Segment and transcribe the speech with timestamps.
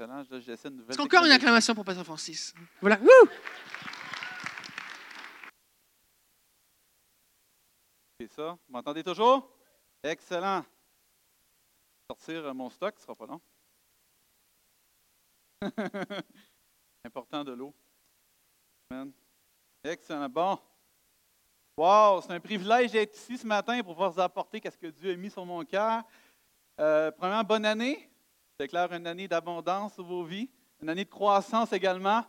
[0.00, 0.24] Excellent.
[0.30, 1.34] Là, J'essaie une nouvelle Est-ce qu'encore une technologie.
[1.34, 2.54] acclamation pour Pasteur Francis?
[2.80, 2.98] Voilà.
[3.00, 3.28] Wouh!
[8.18, 8.52] C'est ça.
[8.52, 9.54] Vous m'entendez toujours?
[10.02, 10.64] Excellent.
[12.10, 13.40] Sortir euh, mon stock, ce sera pas long.
[17.04, 17.74] Important de l'eau.
[19.84, 20.30] Excellent.
[20.30, 20.58] Bon.
[21.76, 25.12] Wow, c'est un privilège d'être ici ce matin pour pouvoir vous apporter ce que Dieu
[25.12, 26.02] a mis sur mon cœur.
[26.78, 28.09] Euh, premièrement, bonne année.
[28.60, 30.46] Déclare une année d'abondance sur vos vies,
[30.82, 32.22] une année de croissance également.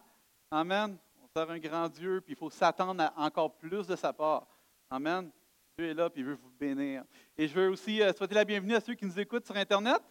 [0.49, 0.97] Amen.
[1.21, 4.47] On sert un grand Dieu, puis il faut s'attendre à encore plus de sa part.
[4.89, 5.29] Amen.
[5.77, 7.03] Dieu est là, puis il veut vous bénir.
[7.37, 10.01] Et je veux aussi euh, souhaiter la bienvenue à ceux qui nous écoutent sur Internet.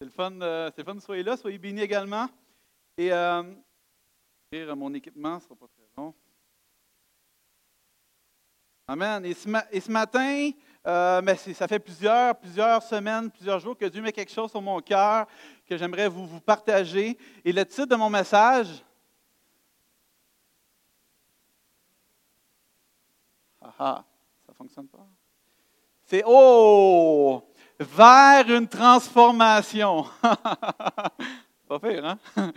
[0.00, 2.28] C'est le fun, euh, c'est le fun soyez là, soyez bénis également.
[2.98, 3.44] Et euh,
[4.74, 6.12] mon équipement, ce sera pas très long.
[8.88, 9.24] Amen.
[9.24, 10.50] Et ce matin,
[10.86, 14.62] euh, c'est- ça fait plusieurs, plusieurs semaines, plusieurs jours que Dieu met quelque chose sur
[14.62, 15.26] mon cœur
[15.68, 17.18] que j'aimerais vous, partager.
[17.44, 18.68] Et le titre de mon message,
[23.60, 24.04] ah ah,
[24.46, 25.06] ça ne fonctionne pas.
[26.04, 27.42] C'est Oh,
[27.80, 30.06] vers une transformation.
[31.68, 32.04] pas pire,
[32.36, 32.52] hein?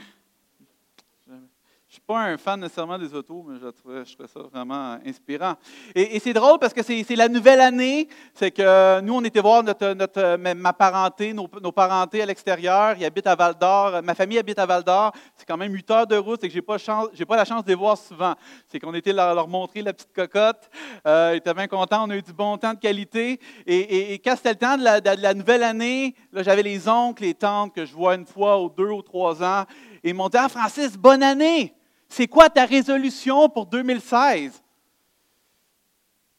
[2.10, 5.54] Pas un fan nécessairement des autos, mais je trouvais, ça vraiment inspirant.
[5.94, 8.08] Et, c'est drôle parce que c'est la nouvelle année.
[8.34, 12.96] C'est que nous, on était voir notre, ma parenté, nos, parentés à l'extérieur.
[12.98, 14.02] Ils habitent à Val d'Or.
[14.04, 15.12] Ma famille habite à Val d'Or.
[15.38, 16.40] C'est quand même 8 heures de route.
[16.42, 18.34] C'est que je n'ai pas, la chance de les voir souvent.
[18.66, 20.68] C'est qu'on était leur, leur montrer la petite cocotte.
[21.06, 22.08] Euh, ils étaient bien contents.
[22.08, 23.40] On a eu du bon temps de qualité.
[23.68, 27.36] Et, et- et quand c'était le temps de la, nouvelle année, j'avais les oncles, les
[27.36, 29.66] tantes que je vois une fois ou deux ou trois ans.
[30.04, 31.76] Et ils m'ont dit Ah, Francis, bonne année!
[32.10, 34.62] C'est quoi ta résolution pour 2016?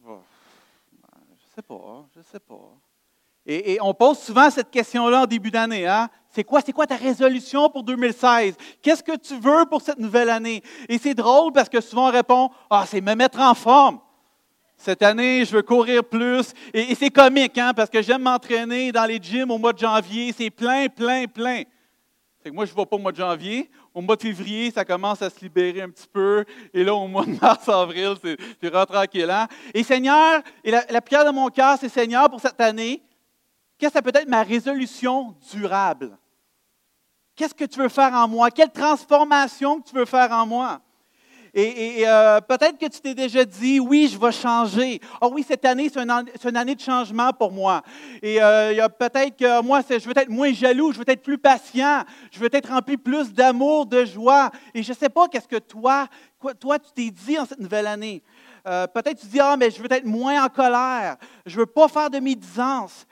[0.05, 0.19] Oh,
[1.39, 2.77] je sais pas, je sais pas.
[3.47, 5.87] Et, on pose souvent cette question-là en début d'année.
[5.87, 6.11] Hein?
[6.29, 8.57] C'est quoi, c'est quoi ta résolution pour 2016?
[8.83, 10.63] Qu'est-ce que tu veux pour cette nouvelle année?
[10.89, 14.01] Et c'est drôle parce que souvent on répond Ah, c'est me mettre en forme.
[14.77, 16.53] Cette année, je veux courir plus.
[16.73, 19.79] Et, et c'est comique, hein, parce que j'aime m'entraîner dans les gyms au mois de
[19.79, 20.33] janvier.
[20.37, 21.63] C'est plein, plein, plein.
[22.43, 23.71] Fait que moi, je ne vais pas au mois de janvier.
[23.93, 26.45] Au mois de février, ça commence à se libérer un petit peu.
[26.73, 29.29] Et là, au mois de mars, avril, c'est vraiment tranquille.
[29.31, 29.49] hein?
[29.75, 33.03] Et Seigneur, et la, la prière de mon cœur, c'est Seigneur, pour cette année,
[33.79, 36.17] qu'est-ce que ça peut être ma résolution durable?
[37.35, 38.51] Qu'est-ce que tu veux faire en moi?
[38.51, 40.81] Quelle transformation que tu veux faire en moi?
[41.55, 45.01] Et, euh, peut-être que tu t'es déjà dit, oui, je vais changer.
[45.21, 47.83] Oh oui, cette année, c'est une, année de changement pour moi.
[48.23, 52.05] Et euh, peut-être que moi, je veux être moins jaloux, je veux être plus patient,
[52.31, 54.51] je veux être rempli plus d'amour, de joie.
[54.75, 56.07] Et je ne sais pas qu'est-ce que toi,
[56.59, 58.23] toi, tu t'es dit en cette nouvelle année.
[58.67, 61.17] Euh, peut-être tu dis, ah, mais je veux être moins en colère,
[61.47, 63.07] je ne veux pas faire de médisance.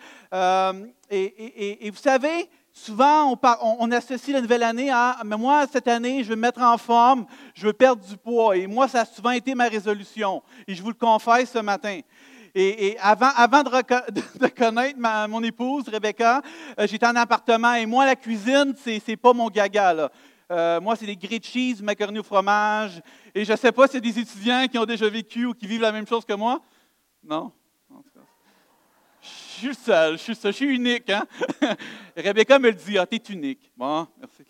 [1.10, 2.48] Et vous savez,
[2.78, 3.39] souvent,
[3.78, 6.78] on, associe la nouvelle année à, mais moi, cette année, je veux me mettre en
[6.78, 8.56] forme, je veux perdre du poids.
[8.56, 10.43] Et moi, ça a souvent été ma résolution.
[10.66, 12.00] Et je vous le confesse ce matin.
[12.55, 16.43] Et, avant, de, connaître mon épouse, Rebecca,
[16.78, 17.75] euh, j'étais en appartement.
[17.75, 20.10] Et moi, la cuisine, c'est pas mon gaga.
[20.50, 23.00] Euh, moi, c'est des grilled cheese, macaroni au fromage.
[23.34, 25.66] Et je ne sais pas si c'est des étudiants qui ont déjà vécu ou qui
[25.66, 26.60] vivent la même chose que moi.
[27.22, 27.53] Non?
[27.95, 28.25] En tout cas.
[29.22, 31.11] Je je suis seul, je suis unique.
[31.11, 31.27] Hein?
[32.17, 33.71] Rebecca me le dit, ah, t'es unique.
[33.77, 34.45] Bon, merci.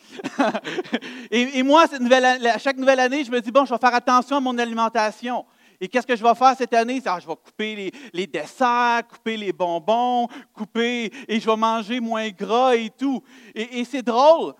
[1.30, 4.40] et, moi, à chaque nouvelle année, je me dis, bon, je vais faire attention à
[4.40, 5.44] mon alimentation.
[5.80, 7.00] Et qu'est-ce que je vais faire cette année?
[7.06, 12.28] Ah, je vais couper les, desserts, couper les bonbons, couper, et je vais manger moins
[12.30, 13.22] gras et tout.
[13.54, 14.54] Et, c'est drôle.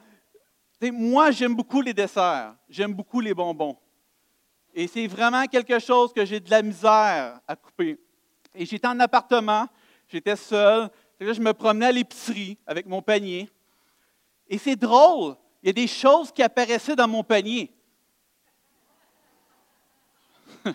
[0.81, 3.77] Moi, j'aime beaucoup les desserts, j'aime beaucoup les bonbons.
[4.73, 7.99] Et c'est vraiment quelque chose que j'ai de la misère à couper.
[8.55, 9.67] Et j'étais en appartement,
[10.09, 10.91] j'étais seul.
[11.21, 13.51] Je me promenais à l'épicerie avec mon panier.
[14.49, 17.71] Et c'est drôle, il y a des choses qui apparaissaient dans mon panier.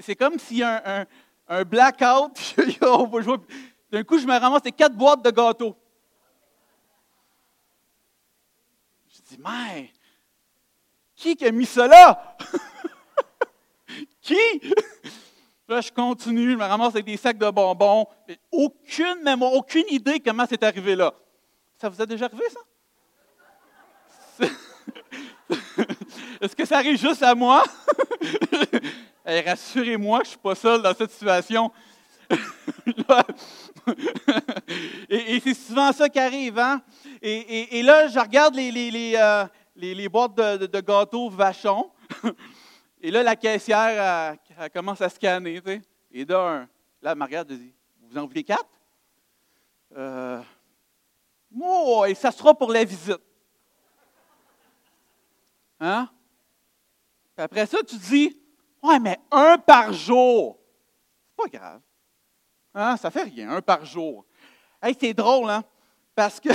[0.00, 1.06] C'est comme s'il y a
[1.48, 2.54] un, blackout.
[3.90, 5.76] D'un coup, je me ramasse les quatre boîtes de gâteaux.
[9.08, 9.92] Je dis, mais
[11.18, 12.36] qui a mis là?
[14.22, 14.36] qui?
[15.68, 18.06] Là, je continue, je me ramasse avec des sacs de bonbons.
[18.50, 21.12] Aucune mémoire, aucune idée comment c'est arrivé là.
[21.78, 22.60] Ça vous a déjà arrivé, ça?
[26.40, 27.64] Est-ce que ça arrive juste à moi?
[29.26, 31.70] Rassurez-moi je ne suis pas seul dans cette situation.
[35.10, 36.58] Et c'est souvent ça qui arrive.
[36.58, 36.80] Hein?
[37.20, 39.44] Et, là, je regarde les, euh,
[40.08, 41.90] boîtes de, gâteaux vachons.
[43.02, 45.60] Et là, la caissière, elle, elle commence à scanner.
[45.62, 45.82] tu.
[46.10, 46.68] Et d'un,
[47.02, 48.68] là, elle me regarde et dit Vous en voulez quatre?
[49.96, 50.42] Euh,
[51.56, 53.20] Oh, et ça sera pour la visite.
[55.80, 56.08] Hein?
[57.34, 58.38] Puis après ça, tu dis,
[58.82, 60.58] ouais, mais un par jour.
[61.30, 61.80] C'est pas grave.
[62.74, 62.96] Hein?
[62.96, 64.24] Ça fait rien, un par jour.
[64.82, 65.64] Hey, c'est drôle, hein?
[66.14, 66.48] Parce que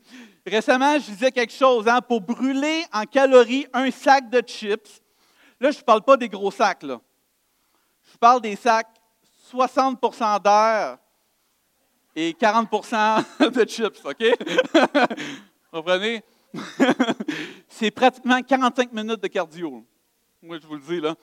[0.46, 2.00] récemment, je disais quelque chose, hein?
[2.00, 5.02] Pour brûler en calories un sac de chips,
[5.60, 7.00] là, je ne parle pas des gros sacs, là.
[8.12, 8.88] Je parle des sacs
[9.52, 10.98] 60% d'air
[12.14, 14.24] et 40% de chips, OK?
[14.72, 15.16] Vous
[15.72, 16.22] comprenez?
[17.68, 19.84] c'est pratiquement 45 minutes de cardio.
[20.42, 21.14] Moi, je vous le dis, là.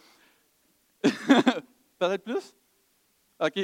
[2.00, 2.56] Peut-être plus?
[3.40, 3.58] OK,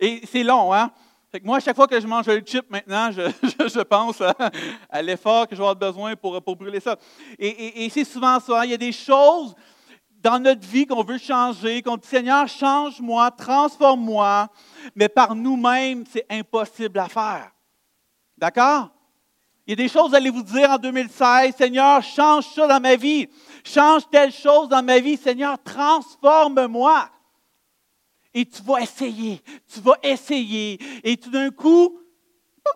[0.00, 0.90] Et c'est long, hein?
[1.30, 4.22] Fait que moi, à chaque fois que je mange un chip maintenant, je, pense
[4.88, 6.96] à, l'effort que je vais avoir besoin pour, pour brûler ça.
[7.38, 8.60] Et, c'est souvent ça.
[8.60, 8.64] Hein?
[8.64, 9.54] Il y a des choses
[10.26, 14.48] dans notre vie qu'on veut changer, qu'on dit Seigneur, change-moi, transforme-moi,
[14.96, 17.52] mais par nous-mêmes, c'est impossible à faire.
[18.36, 18.90] D'accord?
[19.64, 22.96] Il y a des choses, allez vous dire en 2016, Seigneur, change ça dans ma
[22.96, 23.28] vie.
[23.62, 25.16] Change telle chose dans ma vie.
[25.16, 27.08] Seigneur, transforme-moi.
[28.34, 29.40] Et tu vas essayer,
[29.72, 30.80] tu vas essayer.
[31.04, 32.00] Et tout d'un coup,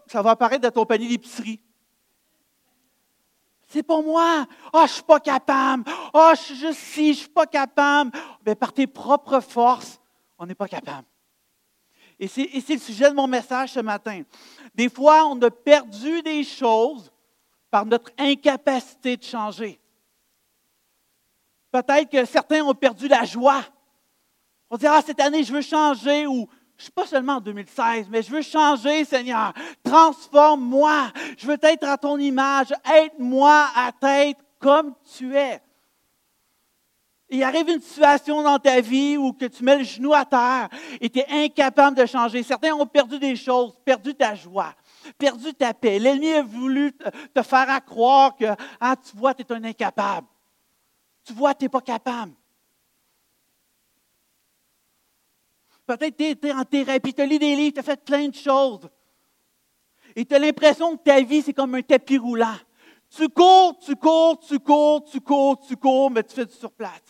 [0.07, 1.61] ça va apparaître dans ton panier d'épicerie.
[3.73, 4.47] C'est pour moi.
[4.73, 5.85] Ah, oh, je suis pas capable.
[5.87, 8.11] Ah, oh, je suis juste si, je suis pas capable.
[8.45, 10.01] Mais par tes propres forces,
[10.37, 11.07] on n'est pas capable.
[12.19, 14.23] Et c'est le sujet de mon message ce matin.
[14.75, 17.13] Des fois, on a perdu des choses
[17.71, 19.81] par notre incapacité de changer.
[21.71, 23.63] Peut-être que certains ont perdu la joie.
[24.69, 26.49] On dit, ah, cette année, je veux changer, ou
[26.81, 29.53] je ne suis pas seulement en 2016, mais je veux changer, Seigneur.
[29.85, 31.13] Transforme-moi.
[31.37, 32.69] Je veux être à ton image.
[32.91, 33.93] Aide-moi à
[34.25, 35.61] être comme tu es.
[37.29, 40.71] Il arrive une situation dans ta vie où que tu mets le genou à terre
[41.03, 42.43] et tu es incapable de changer.
[42.43, 44.75] Certains ont perdu des choses, perdu ta joie,
[45.19, 45.99] perdu ta paix.
[45.99, 46.95] L'ennemi a voulu
[47.35, 48.47] te faire croire que,
[48.81, 50.27] ah, tu vois, tu es un incapable.
[51.25, 52.33] Tu vois, tu n'es pas capable.
[55.91, 58.35] Peut-être tu es en thérapie, tu as lu des livres, tu as fait plein de
[58.35, 58.89] choses.
[60.15, 62.55] Et tu as l'impression que ta vie, c'est comme un tapis roulant.
[63.17, 67.03] Tu cours, tu cours, tu cours, tu cours, tu cours, mais tu fais du surplace.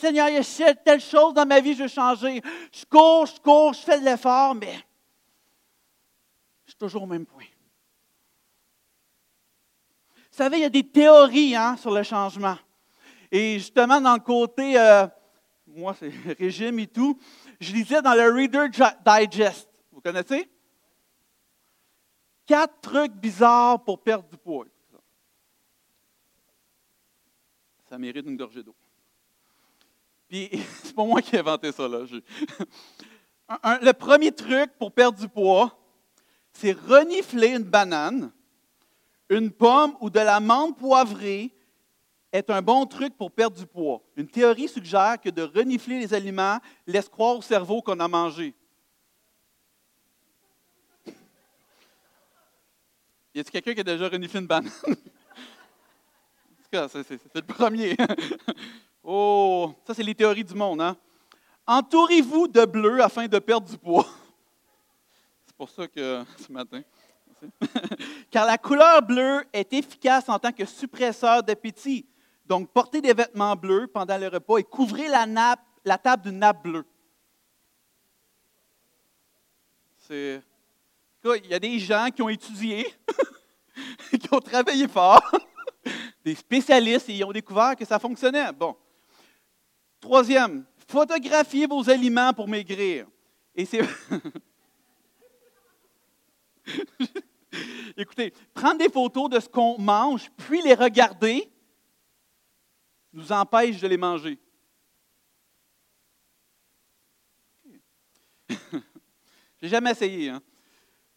[0.00, 2.40] Seigneur, il y a telle chose dans ma vie, je veux changer.
[2.72, 4.72] Je cours, je cours, je fais de l'effort, mais
[6.64, 7.44] je suis toujours au même point.
[10.30, 12.56] Vous savez, il y a des théories hein, sur le changement.
[13.30, 15.06] Et justement, dans le côté, euh,
[15.78, 17.18] moi, c'est régime et tout,
[17.60, 19.68] je lisais dans le Reader Digest.
[19.92, 20.48] Vous connaissez?
[22.46, 24.66] Quatre trucs bizarres pour perdre du poids.
[27.88, 28.74] Ça mérite une gorgée d'eau.
[30.28, 30.50] Puis,
[30.82, 32.00] c'est pas moi qui ai inventé ça, là.
[33.80, 35.78] le premier truc pour perdre du poids,
[36.52, 38.32] c'est renifler une banane,
[39.30, 41.54] une pomme ou de la menthe poivrée
[42.32, 44.02] est un bon truc pour perdre du poids.
[44.16, 48.54] Une théorie suggère que de renifler les aliments laisse croire au cerveau qu'on a mangé.
[53.34, 54.70] Y a-t-il quelqu'un qui a déjà reniflé une banane?
[54.86, 57.96] en tout cas, c'est le premier.
[59.10, 60.82] Oh, ça, c'est les théories du monde.
[60.82, 60.94] Hein?
[61.66, 64.06] Entourez-vous de bleu afin de perdre du poids.
[65.46, 66.82] C'est pour ça que ce matin.
[68.30, 72.07] Car la couleur bleue est efficace en tant que suppresseur d'appétit.
[72.48, 76.38] Donc, portez des vêtements bleus pendant le repas et couvrez la, nappe, la table d'une
[76.38, 76.86] nappe bleue.
[79.98, 80.42] C'est.
[81.24, 82.86] Il y a des gens qui ont étudié,
[84.10, 85.30] qui ont travaillé fort,
[86.24, 88.50] des spécialistes, et ils ont découvert que ça fonctionnait.
[88.52, 88.74] Bon.
[90.00, 93.06] Troisième, photographiez vos aliments pour maigrir.
[93.54, 93.82] Et c'est.
[97.96, 101.50] Écoutez, prendre des photos de ce qu'on mange, puis les regarder,
[103.18, 104.38] nous empêche de les manger.
[109.60, 110.30] J'ai jamais essayé.
[110.30, 110.40] Hein?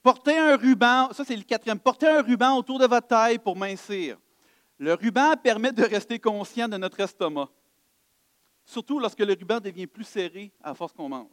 [0.01, 3.55] Portez un ruban, ça c'est le quatrième, portez un ruban autour de votre taille pour
[3.55, 4.17] mincir.
[4.79, 7.49] Le ruban permet de rester conscient de notre estomac.
[8.65, 11.27] Surtout lorsque le ruban devient plus serré à force qu'on mange.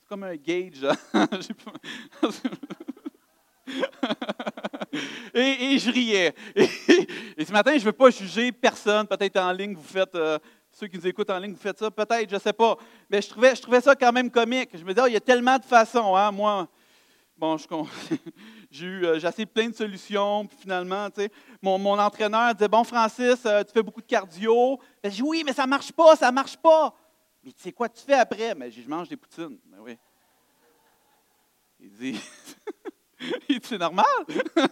[0.00, 0.86] C'est comme un gauge.
[5.34, 6.34] Et, je riais.
[7.36, 9.06] Et, ce matin, je ne veux pas juger personne.
[9.06, 10.38] Peut-être en ligne, vous faites, euh,
[10.70, 11.90] ceux qui nous écoutent en ligne, vous faites ça.
[11.90, 12.76] Peut-être, je ne sais pas.
[13.10, 14.70] Mais je trouvais, je trouvais ça quand même comique.
[14.72, 16.14] Je me disais, oh, il y a tellement de façons.
[16.16, 16.30] Hein?
[16.30, 16.68] Moi,
[17.36, 17.56] bon,
[18.70, 20.46] j'ai eu, euh, j'ai essayé plein de solutions.
[20.46, 21.30] Puis finalement, tu sais,
[21.60, 24.78] mon, entraîneur disait, bon, Francis, euh, tu fais beaucoup de cardio.
[25.02, 26.94] Ben, je dis, oui, mais ça ne marche pas, ça ne marche pas.
[27.42, 28.54] Mais tu sais quoi tu fais après?
[28.54, 29.58] Mais je mange des poutines.
[29.66, 29.98] Ben oui.
[31.80, 32.20] Il dit,
[33.62, 34.04] c'est normal.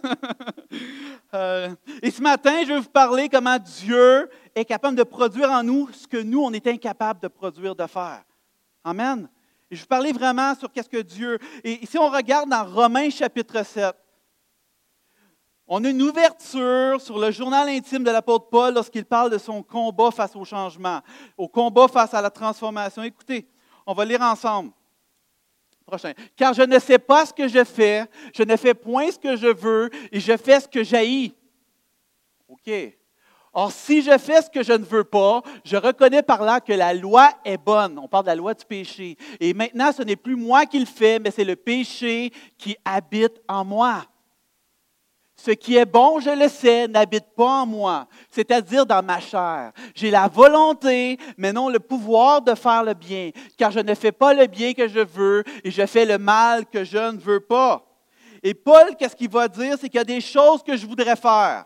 [1.35, 5.63] Euh, et ce matin, je vais vous parler comment Dieu est capable de produire en
[5.63, 8.23] nous ce que nous, on est incapable de produire, de faire.
[8.83, 9.27] Amen.
[9.71, 11.39] Et je vais vous parler vraiment sur qu'est-ce que Dieu.
[11.63, 13.95] Et si on regarde dans Romains chapitre 7,
[15.67, 19.63] on a une ouverture sur le journal intime de l'apôtre Paul lorsqu'il parle de son
[19.63, 21.01] combat face au changement,
[21.35, 23.01] au combat face à la transformation.
[23.01, 23.47] Écoutez,
[23.87, 24.71] on va lire ensemble.
[25.85, 26.13] Prochain.
[26.35, 29.35] Car je ne sais pas ce que je fais, je ne fais point ce que
[29.35, 31.33] je veux et je fais ce que j'haïs.
[32.47, 32.71] OK.
[33.55, 36.73] Or, si je fais ce que je ne veux pas, je reconnais par là que
[36.73, 37.99] la loi est bonne.
[37.99, 39.15] On parle de la loi du péché.
[39.39, 43.39] Et maintenant, ce n'est plus moi qui le fais, mais c'est le péché qui habite
[43.47, 44.05] en moi.
[45.35, 49.71] Ce qui est bon, je le sais, n'habite pas en moi, c'est-à-dire dans ma chair.
[49.95, 54.11] J'ai la volonté, mais non le pouvoir de faire le bien, car je ne fais
[54.11, 57.39] pas le bien que je veux et je fais le mal que je ne veux
[57.39, 57.83] pas.
[58.43, 59.75] Et Paul, qu'est-ce qu'il va dire?
[59.79, 61.65] C'est qu'il y a des choses que je voudrais faire.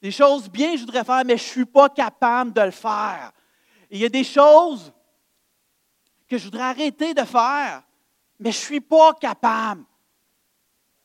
[0.00, 2.70] Des choses bien que je voudrais faire, mais je ne suis pas capable de le
[2.70, 3.32] faire.
[3.90, 4.92] il y a des choses
[6.28, 7.82] que je voudrais arrêter de faire,
[8.38, 9.84] mais je ne suis pas capable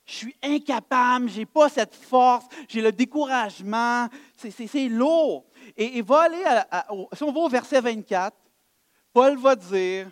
[0.10, 5.46] je suis incapable, je n'ai pas cette force, j'ai le découragement, c'est lourd.
[5.78, 6.28] Et il va
[7.14, 8.36] si on va au verset 24,
[9.14, 10.10] Paul va dire,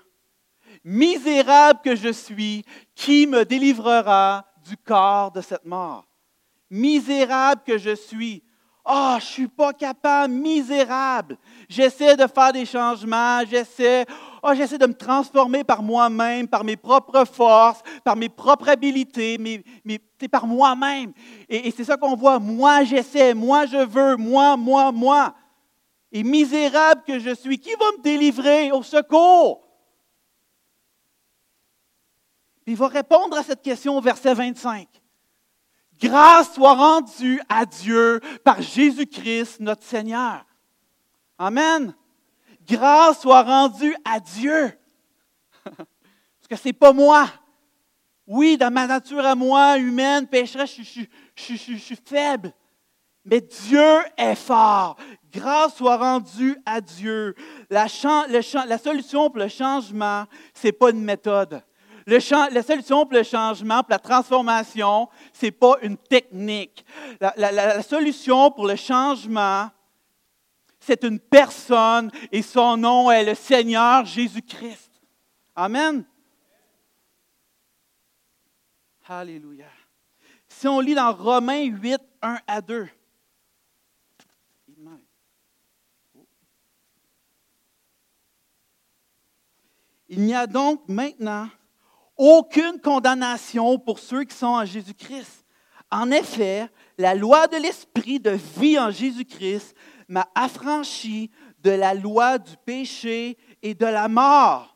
[0.84, 2.63] Misérable que je suis,
[2.94, 6.08] qui me délivrera du corps de cette mort?
[6.70, 8.44] Misérable que je suis.
[8.89, 11.38] Ah, oh, je ne suis pas capable, misérable.
[11.67, 14.06] J'essaie de faire des changements, j'essaie,
[14.41, 19.38] oh, j'essaie de me transformer par moi-même, par mes propres forces, par mes propres habiletés,
[19.38, 19.62] mais,
[20.17, 21.12] c'est par moi-même.
[21.50, 22.39] Et, et c'est ça qu'on voit.
[22.39, 25.36] Moi, j'essaie, moi, je veux, moi, moi, moi.
[26.13, 29.67] Et misérable que je suis, qui va me délivrer au secours?
[32.65, 34.88] Il va répondre à cette question au verset 25.
[36.00, 40.46] Grâce soit rendue à Dieu par Jésus-Christ, notre Seigneur.
[41.38, 41.94] Amen.
[42.68, 44.72] Grâce soit rendue à Dieu.
[45.63, 47.27] Parce que ce n'est pas moi.
[48.27, 52.54] Oui, dans ma nature à moi, humaine, pécheresse, je, suis faible.
[53.24, 54.98] Mais Dieu est fort.
[55.32, 57.36] Grâce soit rendue à Dieu.
[57.70, 57.88] La,
[58.27, 61.63] la solution pour le changement, ce n'est pas une méthode
[62.08, 66.86] la solution pour le changement, pour la transformation, ce n'est pas une technique.
[67.20, 69.70] La, solution pour le changement,
[70.80, 74.90] c'est une personne et son nom est le Seigneur Jésus-Christ.
[75.54, 76.06] Amen.
[79.10, 79.66] Alléluia.
[80.48, 82.88] Si on lit dans Romains 8, 1 à 2.
[90.10, 91.50] Il n'y a donc maintenant
[92.17, 95.45] aucune condamnation pour ceux qui sont en Jésus-Christ.
[95.91, 99.75] En effet, la loi de l'esprit de vie en Jésus-Christ
[100.07, 104.75] m'a affranchi de la loi du péché et de la mort.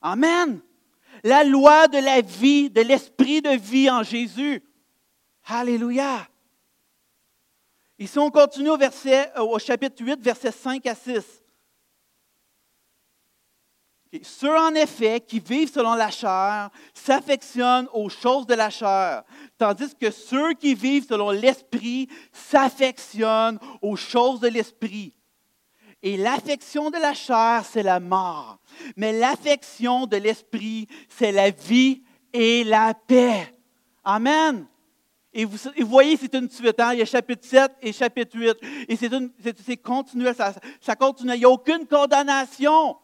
[0.00, 0.60] Amen.
[1.24, 4.62] La loi de la vie, de l'esprit de vie en Jésus.
[5.44, 6.26] Alléluia.
[7.98, 11.39] Ici, on continue au, verset, au chapitre 8, versets 5 à 6.
[14.22, 19.22] Ceux, en effet, qui vivent selon la chair s'affectionnent aux choses de la chair,
[19.56, 25.14] tandis que ceux qui vivent selon l'esprit s'affectionnent aux choses de l'esprit.
[26.02, 28.58] Et l'affection de la chair, c'est la mort,
[28.96, 32.02] mais l'affection de l'esprit, c'est la vie
[32.32, 33.54] et la paix.
[34.02, 34.66] Amen.
[35.32, 36.80] Et vous, voyez, c'est une suite.
[36.80, 36.94] Hein?
[36.94, 38.56] Il y a chapitre 7 et chapitre 8.
[38.88, 41.34] Et c'est continuel, ça, ça continue.
[41.34, 42.96] Il n'y a aucune condamnation.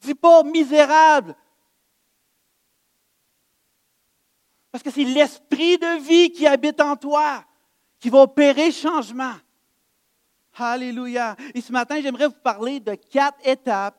[0.00, 1.36] Dis pas misérable.
[4.70, 7.44] Parce que c'est l'esprit de vie qui habite en toi
[7.98, 9.34] qui va opérer changement.
[10.54, 11.36] Alléluia.
[11.54, 13.98] Et ce matin, j'aimerais vous parler de quatre étapes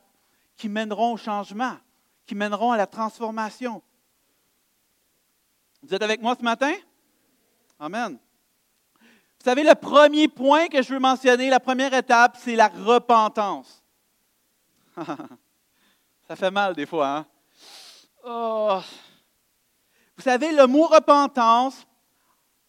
[0.58, 1.78] qui mèneront au changement,
[2.26, 3.82] qui mèneront à la transformation.
[5.82, 6.74] Vous êtes avec moi ce matin?
[7.80, 8.20] Amen.
[9.00, 13.84] Vous savez, le premier point que je veux mentionner, la première étape, c'est la repentance.
[16.32, 17.26] Ça fait mal des fois, hein?
[18.24, 18.80] Oh.
[20.16, 21.86] Vous savez, le mot repentance,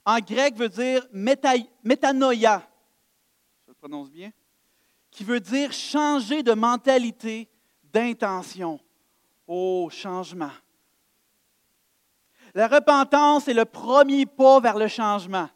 [0.04, 2.68] en grec, veut dire métanoïa.
[3.62, 4.32] Je le prononce bien.
[5.12, 7.48] Qui veut dire changer de mentalité,
[7.84, 8.80] d'intention.
[9.46, 10.50] Oh, changement.
[12.54, 15.48] La repentance est le premier pas vers le changement.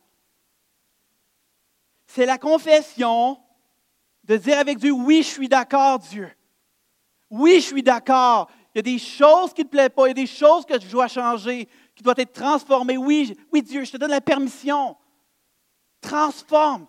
[2.06, 3.42] C'est la confession
[4.22, 6.30] de dire avec Dieu, oui, je suis d'accord, Dieu.
[7.30, 8.50] Oui, je suis d'accord.
[8.74, 10.66] Il y a des choses qui ne te plaisent pas, il y a des choses
[10.66, 11.68] que je dois changer.
[11.94, 12.96] qui doit être transformé.
[12.96, 14.96] Oui, oui, Dieu, je te donne la permission.
[16.00, 16.86] Transforme,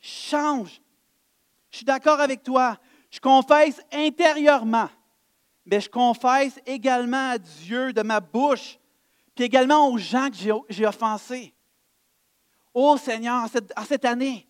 [0.00, 0.80] change.
[1.70, 2.76] Je suis d'accord avec toi.
[3.10, 4.88] Je confesse intérieurement,
[5.66, 8.78] mais je confesse également à Dieu de ma bouche,
[9.34, 10.36] puis également aux gens que
[10.70, 11.54] j'ai offensés.
[12.74, 14.48] Oh Seigneur, en cette, année,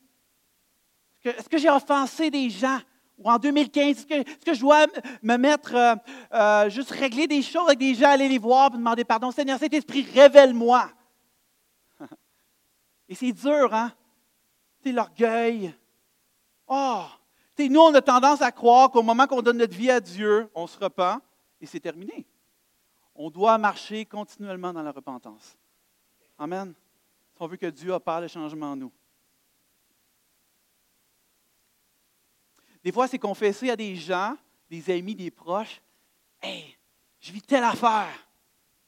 [1.25, 2.79] est-ce que, j'ai offensé des gens?
[3.25, 4.87] Ou en 2015, est-ce que, je dois
[5.23, 5.95] me mettre, euh,
[6.33, 9.31] euh, juste régler des choses avec des gens, aller les voir et demander pardon?
[9.31, 10.91] Seigneur, cet esprit, révèle-moi.
[13.09, 13.93] Et c'est dur, hein?
[14.83, 15.75] C'est l'orgueil.
[16.67, 17.03] Oh!
[17.69, 20.67] nous, on a tendance à croire qu'au moment qu'on donne notre vie à Dieu, on
[20.67, 21.21] se repent
[21.61, 22.27] et c'est terminé.
[23.15, 25.57] On doit marcher continuellement dans la repentance.
[26.39, 26.75] Amen.
[27.35, 28.93] Si on veut que Dieu opère le changement en nous.
[32.83, 34.37] Des fois, c'est confesser à des gens,
[34.71, 35.81] des amis, des proches
[36.43, 36.77] Hey,
[37.21, 38.09] je vis telle affaire.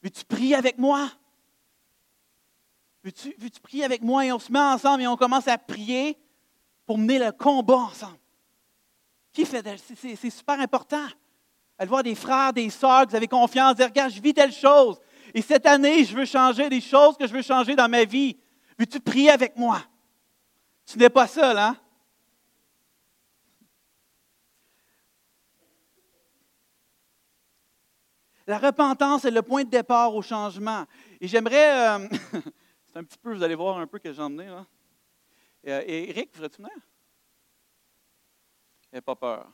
[0.03, 1.09] Veux-tu prier avec moi?
[3.05, 4.27] Veux-tu, veux-tu prier avec moi?
[4.27, 6.19] Et on se met ensemble et on commence à prier
[6.85, 8.19] pour mener le combat ensemble.
[9.33, 11.07] Qui fait c'est, super important.
[11.79, 15.01] Elle voir des frères, des sœurs, vous avez confiance, dire Regarde, je vis telle chose.
[15.33, 18.37] Et cette année, je veux changer des choses que je veux changer dans ma vie.
[18.79, 19.83] Veux-tu prier avec moi?
[20.87, 21.77] Tu n'es pas seul, hein?
[28.47, 30.85] La repentance est le point de départ au changement.
[31.21, 32.07] Et j'aimerais, euh,
[32.85, 34.67] c'est un petit peu, vous allez voir un peu que j'en ai là.
[35.67, 36.77] Euh, et Eric, voudrais-tu venir?
[38.93, 39.51] N'aie pas peur.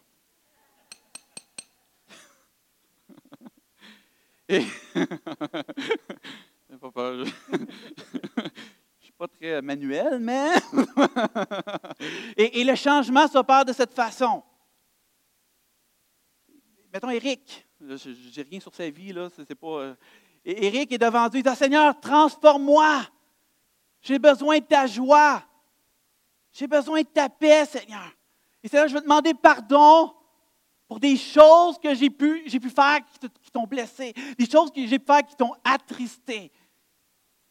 [4.49, 4.65] Et,
[6.81, 7.25] pas peur.
[7.25, 7.31] Je ne
[8.99, 10.51] suis pas très manuel, mais.
[12.37, 14.43] et, et le changement s'opère de cette façon.
[16.93, 17.70] Mettons Eric.
[17.81, 19.29] Je n'ai rien sur sa vie, là.
[19.35, 19.67] C'est, pas.
[19.67, 19.95] Euh,
[20.45, 21.41] et Éric est devant Dieu.
[21.41, 23.03] Il dit Seigneur, transforme-moi.
[24.03, 25.43] J'ai besoin de ta joie.
[26.53, 28.11] J'ai besoin de ta paix, Seigneur.
[28.63, 30.15] Et Seigneur, je veux demander pardon
[30.89, 32.99] pour des choses que j'ai pu, j'ai pu faire
[33.43, 36.51] qui t'ont blessé, des choses que j'ai pu faire qui t'ont attristé.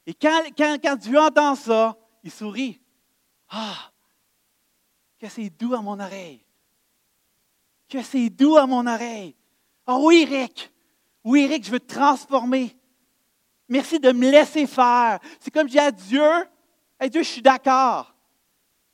[0.06, 2.82] Et quand, quand, quand Dieu entend ça, il sourit.
[3.48, 3.92] Ah,
[5.20, 6.44] que c'est doux à mon oreille.
[7.88, 9.36] Que c'est doux à mon oreille.
[9.92, 10.72] Ah oui, Eric.
[11.24, 12.78] Oui, Eric, je veux te transformer.
[13.68, 15.18] Merci de me laisser faire.
[15.40, 16.30] C'est comme je dis à Dieu,
[17.00, 18.14] hey, Dieu, je suis d'accord.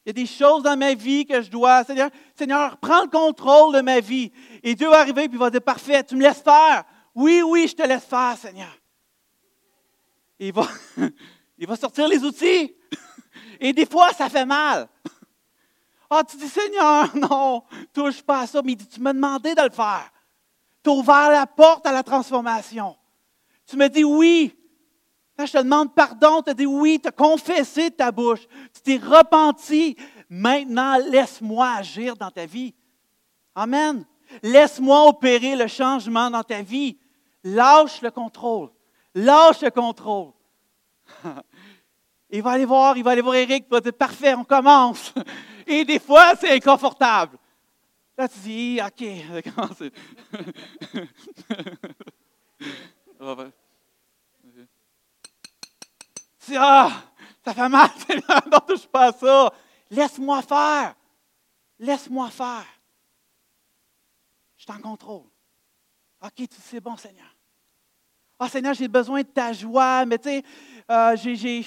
[0.05, 1.83] Il y a des choses dans ma vie que je dois.
[1.83, 4.31] Seigneur, Seigneur, prends le contrôle de ma vie.
[4.63, 6.85] Et Dieu va arriver et va dire Parfait, tu me laisses faire.
[7.13, 8.73] Oui, oui, je te laisse faire, Seigneur.
[10.39, 10.65] il va,
[11.57, 12.73] il va sortir les outils.
[13.59, 14.87] Et des fois, ça fait mal.
[16.09, 18.61] Ah, tu dis Seigneur, non, touche pas à ça.
[18.63, 20.09] Mais il dit Tu m'as demandé de le faire.
[20.85, 22.95] Tu ouvert la porte à la transformation.
[23.65, 24.55] Tu me dis oui.
[25.35, 28.41] Quand je te demande pardon, tu as dit oui, tu as confessé de ta bouche.
[28.71, 29.97] Tu t'es repenti.
[30.29, 32.75] Maintenant, laisse-moi agir dans ta vie.
[33.55, 34.05] Amen.
[34.43, 36.99] Laisse-moi opérer le changement dans ta vie.
[37.43, 38.69] Lâche le contrôle.
[39.15, 40.33] Lâche le contrôle.
[42.29, 45.15] il va aller voir, il va aller voir Eric, il va dire Parfait, on commence.
[45.65, 47.39] Et des fois, c'est inconfortable.
[48.17, 48.97] Là, tu dis, OK,
[56.45, 56.91] tu ah,
[57.43, 57.89] ça fait mal,
[58.51, 59.53] non, touche pas ça.
[59.89, 60.95] Laisse-moi faire.
[61.77, 62.65] Laisse-moi faire.
[64.57, 65.25] Je suis en contrôle.
[66.21, 67.35] OK, tu c'est bon, Seigneur.
[68.39, 70.43] Ah, Seigneur, j'ai besoin de ta joie, mais tu sais,
[70.89, 71.65] euh, j'ai,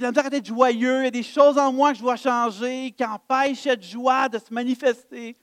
[0.00, 1.00] la d'être joyeux.
[1.00, 4.28] Il y a des choses en moi que je dois changer qui empêchent cette joie
[4.28, 5.36] de se manifester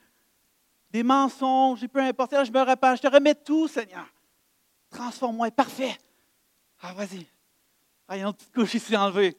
[0.92, 2.32] des mensonges, peu importe.
[2.46, 4.06] Je me repens, je te remets tout, Seigneur.
[4.90, 5.52] Transforme-moi.
[5.52, 5.98] Parfait.
[6.82, 7.26] Ah, vas-y.
[8.08, 9.36] Ah, il y a une petite couche ici enlevée.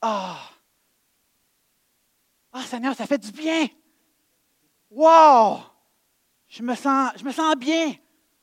[0.00, 0.38] Ah.
[2.52, 3.66] Ah, Seigneur, ça fait du bien.
[4.90, 5.60] Wow!
[6.48, 7.94] Je me sens, je me sens bien.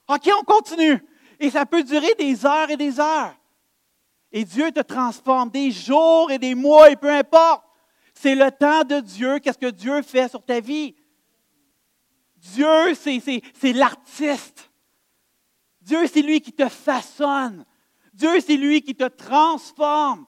[0.07, 1.03] OK, on continue.
[1.39, 3.35] Et ça peut durer des heures et des heures.
[4.31, 7.64] Et Dieu te transforme des jours et des mois, et peu importe.
[8.15, 9.39] C'est le temps de Dieu.
[9.39, 10.95] Qu'est-ce que Dieu fait sur ta vie?
[12.37, 14.71] Dieu, c'est l'artiste.
[15.81, 17.65] Dieu, c'est lui qui te façonne.
[18.13, 20.25] Dieu, c'est lui qui te transforme.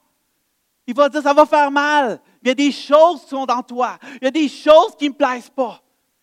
[0.86, 2.20] Il va dire, ça va faire mal.
[2.42, 3.98] Il y a des choses qui sont dans toi.
[4.22, 5.82] Il y a des choses qui ne me plaisent pas.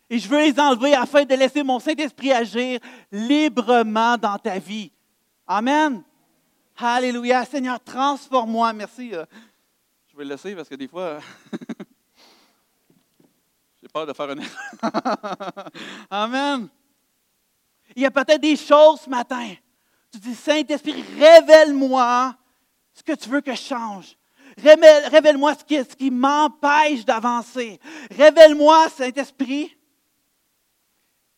[0.08, 2.78] Et je veux les enlever afin de laisser mon Saint-Esprit agir
[3.10, 4.92] librement dans ta vie.
[5.46, 6.02] Amen.
[6.76, 7.44] Alléluia.
[7.44, 8.72] Seigneur, transforme-moi.
[8.72, 9.12] Merci.
[10.14, 11.18] Je vais le laisser parce que des fois,
[13.82, 15.70] j'ai peur de faire une erreur.
[16.08, 16.68] Amen.
[17.96, 19.54] Il y a peut-être des choses ce matin.
[20.12, 22.36] Tu dis, Saint-Esprit, révèle-moi
[22.92, 24.16] ce que tu veux que je change.
[24.56, 27.80] Révèle-moi ce qui, ce qui m'empêche d'avancer.
[28.16, 29.76] Révèle-moi, Saint-Esprit,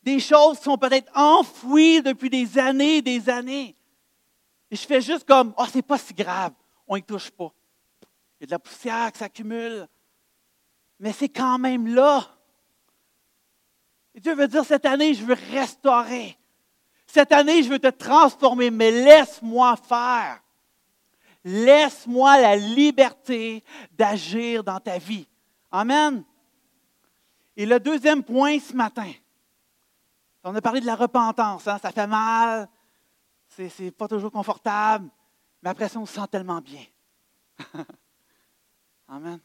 [0.02, 3.74] des choses qui sont peut-être enfouies depuis des années et des années.
[4.70, 6.52] Et je fais juste comme, oh, c'est pas si grave,
[6.86, 7.54] on n'y touche pas.
[8.38, 9.86] Il y a de la poussière qui s'accumule,
[10.98, 12.26] mais c'est quand même là.
[14.14, 16.38] Et Dieu veut dire, cette année, je veux restaurer.
[17.06, 20.42] Cette année, je veux te transformer, mais laisse-moi faire.
[21.44, 25.28] Laisse-moi la liberté d'agir dans ta vie.
[25.70, 26.24] Amen.
[27.56, 29.12] Et le deuxième point ce matin,
[30.42, 31.66] on a parlé de la repentance.
[31.66, 31.78] Hein?
[31.80, 32.68] Ça fait mal,
[33.48, 35.08] c'est, pas toujours confortable,
[35.62, 36.84] mais après ça, on se sent tellement bien.
[39.08, 39.40] Amen.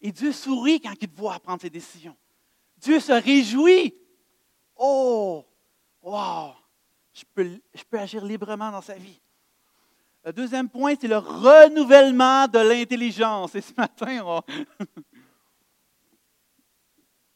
[0.00, 2.16] Et Dieu sourit quand il te voit prendre ses décisions.
[2.76, 3.94] Dieu se réjouit.
[4.76, 5.44] Oh,
[6.02, 6.52] wow,
[7.12, 9.20] je peux, je peux agir librement dans sa vie.
[10.24, 13.54] Le deuxième point, c'est le renouvellement de l'intelligence.
[13.54, 14.42] Et ce matin, on...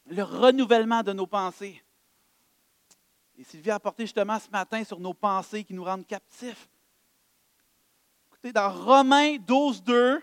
[0.07, 1.83] le renouvellement de nos pensées.
[3.37, 6.69] Et Sylvie a apporté justement ce matin sur nos pensées qui nous rendent captifs.
[8.29, 10.23] Écoutez, dans Romains 12, 2,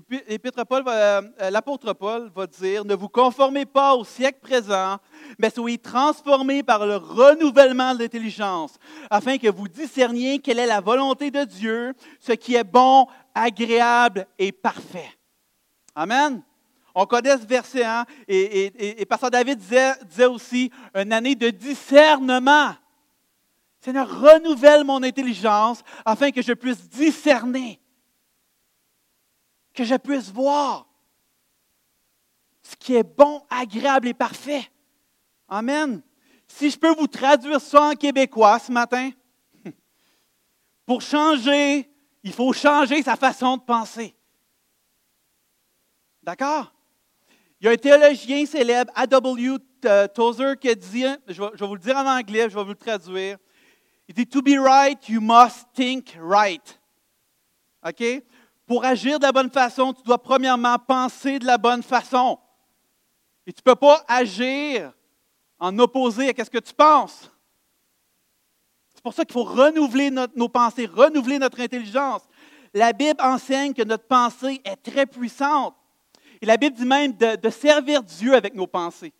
[0.00, 4.98] euh, l'apôtre Paul va dire, ne vous conformez pas au siècle présent,
[5.38, 8.76] mais soyez transformés par le renouvellement de l'intelligence,
[9.10, 14.26] afin que vous discerniez quelle est la volonté de Dieu, ce qui est bon, agréable
[14.38, 15.10] et parfait.
[15.94, 16.42] Amen.
[16.94, 18.04] On connaît ce verset, hein?
[18.28, 22.74] et, et, Pasteur David disait, disait aussi une année de discernement.
[23.80, 27.80] Seigneur, renouvelle mon intelligence afin que je puisse discerner,
[29.74, 30.86] que je puisse voir
[32.62, 34.70] ce qui est bon, agréable et parfait.
[35.48, 36.00] Amen.
[36.46, 39.10] Si je peux vous traduire ça en québécois ce matin,
[40.86, 41.90] pour changer,
[42.22, 44.14] il faut changer sa façon de penser.
[46.22, 46.72] D'accord?
[47.60, 49.58] Il y a un théologien célèbre, A.W.
[50.14, 52.62] Tozer, qui a dit, je vais, je vais vous le dire en anglais, je vais
[52.62, 53.36] vous le traduire.
[54.08, 56.80] Il dit To be right, you must think right.
[57.86, 58.02] OK?
[58.66, 62.38] Pour agir de la bonne façon, tu dois premièrement penser de la bonne façon.
[63.46, 64.92] Et tu ne peux pas agir
[65.58, 67.30] en opposé à ce que tu penses.
[68.94, 72.22] C'est pour ça qu'il faut renouveler nos pensées, renouveler notre intelligence.
[72.72, 75.74] La Bible enseigne que notre pensée est très puissante.
[76.40, 79.12] Et la Bible dit même de, servir Dieu avec nos pensées.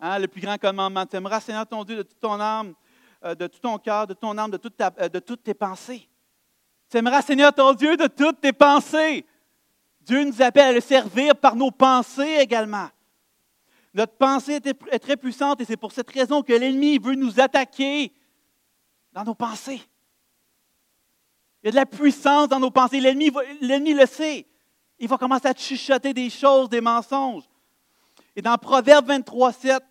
[0.00, 2.74] Hein, le plus grand commandement, tu aimeras Seigneur ton Dieu de toute ton âme,
[3.24, 4.60] euh, de tout ton cœur, de ton âme, de,
[5.00, 6.08] euh, de toutes tes pensées.
[6.90, 9.26] Tu aimeras Seigneur ton Dieu de toutes tes pensées.
[10.02, 12.88] Dieu nous appelle à le servir par nos pensées également.
[13.92, 18.12] Notre pensée est très puissante et c'est pour cette raison que l'ennemi veut nous attaquer
[19.12, 19.80] dans nos pensées.
[21.62, 23.00] Il y a de la puissance dans nos pensées.
[23.00, 24.46] L'ennemi, l'ennemi le sait.
[24.98, 27.44] Il va commencer à te chuchoter des choses, des mensonges.
[28.36, 29.82] Et dans Proverbe 23, 7,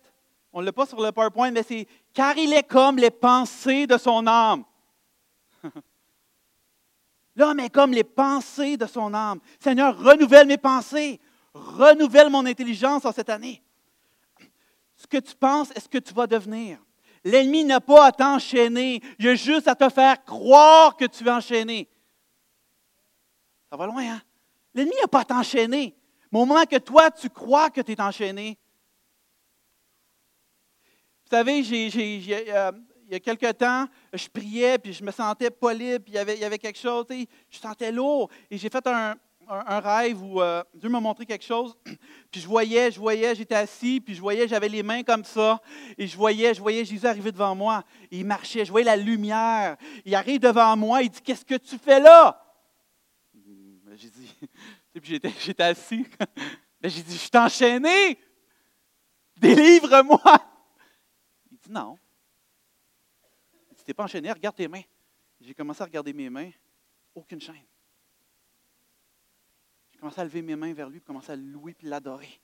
[0.52, 3.86] on ne l'a pas sur le PowerPoint, mais c'est car il est comme les pensées
[3.86, 4.64] de son âme.
[7.36, 9.40] L'homme est comme les pensées de son âme.
[9.60, 11.20] Seigneur, renouvelle mes pensées,
[11.54, 13.62] renouvelle mon intelligence en cette année
[14.96, 16.78] ce que tu penses est ce que tu vas devenir.
[17.22, 21.36] L'ennemi n'a pas à t'enchaîner, il a juste à te faire croire que tu vas
[21.36, 21.88] enchaîner.
[23.70, 24.22] Ça va loin, hein?
[24.74, 25.96] L'ennemi n'a pas à t'enchaîner.
[26.32, 28.58] Au moment que toi, tu crois que tu es enchaîné,
[31.24, 31.90] vous savez,
[32.52, 32.72] euh,
[33.06, 36.16] il y a quelque temps, je priais, puis je me sentais pas libre, puis il
[36.16, 38.28] y avait, il y avait quelque chose, je sentais lourd.
[38.50, 39.14] Et j'ai fait un,
[39.48, 41.76] un, rêve où euh, Dieu m'a montré quelque chose,
[42.30, 45.60] puis je voyais, je voyais, j'étais assis, puis je voyais, j'avais les mains comme ça,
[45.96, 47.84] et je voyais, je voyais Jésus arriver devant moi.
[48.10, 49.76] il marchait, je voyais la lumière.
[50.04, 52.42] Il arrive devant moi, il dit Qu'est-ce que tu fais là?
[53.34, 54.34] Ben, J'ai dit,
[54.94, 56.06] puis j'étais, j'étais assis.
[56.78, 58.18] Ben, j'ai dit Je suis enchaîné.
[59.38, 60.20] Délivre-moi.
[61.50, 61.96] Il dit Non.
[63.86, 64.82] N'es pas enchaîné, regarde tes mains.
[65.40, 66.50] J'ai commencé à regarder mes mains,
[67.14, 67.54] aucune chaîne.
[69.92, 72.40] J'ai commencé à lever mes mains vers lui, puis commencer à louer puis l'adorer.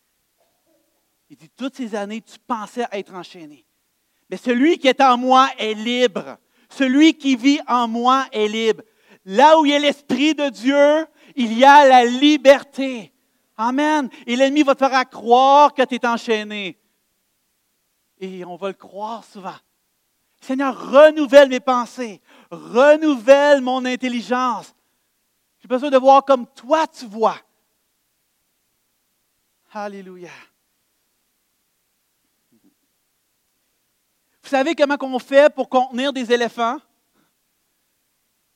[1.29, 3.65] Il dit, toutes ces années, tu pensais être enchaîné.
[4.29, 6.39] Mais celui qui est en moi est libre.
[6.69, 8.83] Celui qui vit en moi est libre.
[9.25, 13.13] Là où il y a l'Esprit de Dieu, il y a la liberté.
[13.57, 14.09] Amen.
[14.27, 16.79] Et l'ennemi va te faire croire que tu es enchaîné.
[18.19, 19.57] Et on va le croire souvent.
[20.43, 24.75] Seigneur, renouvelle mes pensées, renouvelle mon intelligence,
[25.61, 27.39] j'ai besoin de voir comme toi tu vois.
[29.71, 30.33] Alléluia.
[34.43, 36.79] Vous savez comment on fait pour contenir des éléphants?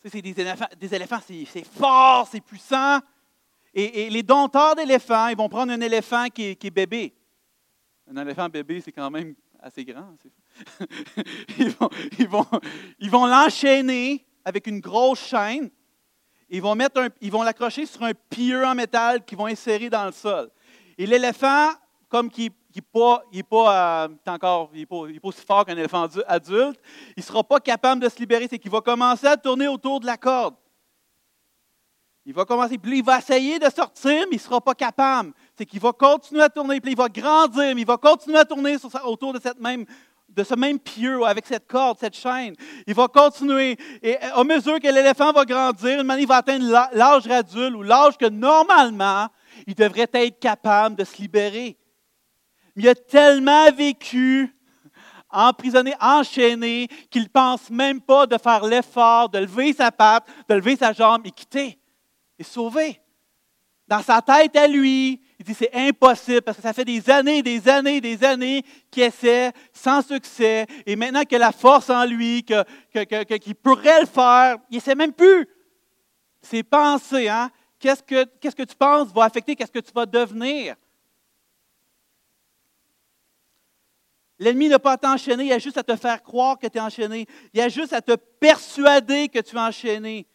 [0.05, 2.99] C'est des éléphants, des éléphants c'est fort, c'est puissant.
[3.73, 7.15] Et, les dompteurs d'éléphants, ils vont prendre un éléphant qui est, bébé.
[8.09, 10.17] Un éléphant bébé, c'est quand même assez grand.
[11.59, 12.49] ils vont,
[12.99, 15.71] ils vont l'enchaîner avec une grosse chaîne.
[16.49, 19.91] Ils vont, mettre un, ils vont l'accrocher sur un pieu en métal qu'ils vont insérer
[19.91, 20.49] dans le sol.
[20.97, 21.71] Et l'éléphant,
[22.09, 26.81] comme qui n'est pas, euh, encore, il pas aussi fort qu'un éléphant adulte,
[27.17, 28.47] il ne sera pas capable de se libérer.
[28.49, 30.55] C'est qu'il va commencer à tourner autour de la corde.
[32.25, 35.33] Il va commencer, puis il va essayer de sortir, mais il ne sera pas capable.
[35.57, 38.45] C'est qu'il va continuer à tourner, puis il va grandir, mais il va continuer à
[38.45, 39.87] tourner autour de, cette même,
[40.37, 42.55] de ce même pieu, avec cette corde, cette chaîne.
[42.87, 43.77] Il va continuer.
[44.03, 48.29] Et à mesure que l'éléphant va grandir, il va atteindre l'âge adulte ou l'âge que
[48.29, 49.29] normalement,
[49.67, 51.77] il devrait être capable de se libérer.
[52.75, 54.55] Mais il a tellement vécu
[55.31, 60.55] emprisonné, enchaîné, qu'il ne pense même pas de faire l'effort de lever sa patte, de
[60.55, 61.79] lever sa jambe et quitter
[62.39, 63.01] est sauvé.
[63.89, 67.43] Dans sa tête à lui, il dit c'est impossible parce que ça fait des années,
[67.43, 70.67] des années, des années qu'il essaie sans succès.
[70.87, 74.95] Et maintenant qu'il a la force en lui, qu'il pourrait le faire, il ne sait
[74.95, 75.47] même plus.
[76.41, 77.51] Ses pensées, hein?
[77.79, 80.75] Qu'est-ce que, qu'est-ce que tu penses va affecter qu'est-ce que tu vas devenir?
[84.39, 86.81] L'ennemi n'a pas à t'enchaîner, il a juste à te faire croire que tu es
[86.81, 87.27] enchaîné.
[87.53, 90.27] Il a juste à te persuader que tu es enchaîné.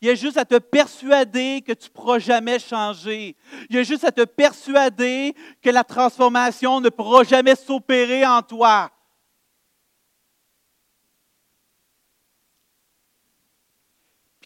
[0.00, 3.34] Il y a juste à te persuader que tu ne pourras jamais changer.
[3.70, 8.42] Il y a juste à te persuader que la transformation ne pourra jamais s'opérer en
[8.42, 8.90] toi.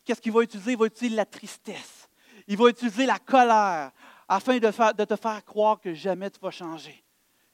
[0.04, 0.72] Qu'est-ce qu'il va utiliser?
[0.72, 2.08] Il va utiliser la tristesse.
[2.46, 3.90] Il va utiliser la colère
[4.28, 7.04] afin de, de te faire croire que jamais tu vas changer,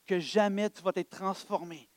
[0.06, 1.88] que jamais tu vas être transformé.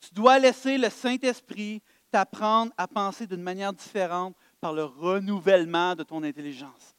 [0.00, 6.02] Tu dois laisser le Saint-Esprit t'apprendre à penser d'une manière différente par le renouvellement de
[6.02, 6.94] ton intelligence.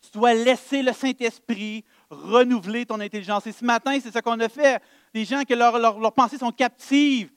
[0.00, 3.46] Tu dois laisser le Saint-Esprit renouveler ton intelligence.
[3.46, 4.82] Et ce matin, c'est ce qu'on a fait.
[5.12, 7.30] Des gens que leurs pensées sont captives.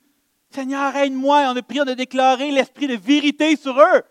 [0.50, 1.52] Seigneur, aide-moi.
[1.52, 4.02] On a prié de déclarer l'esprit de vérité sur eux,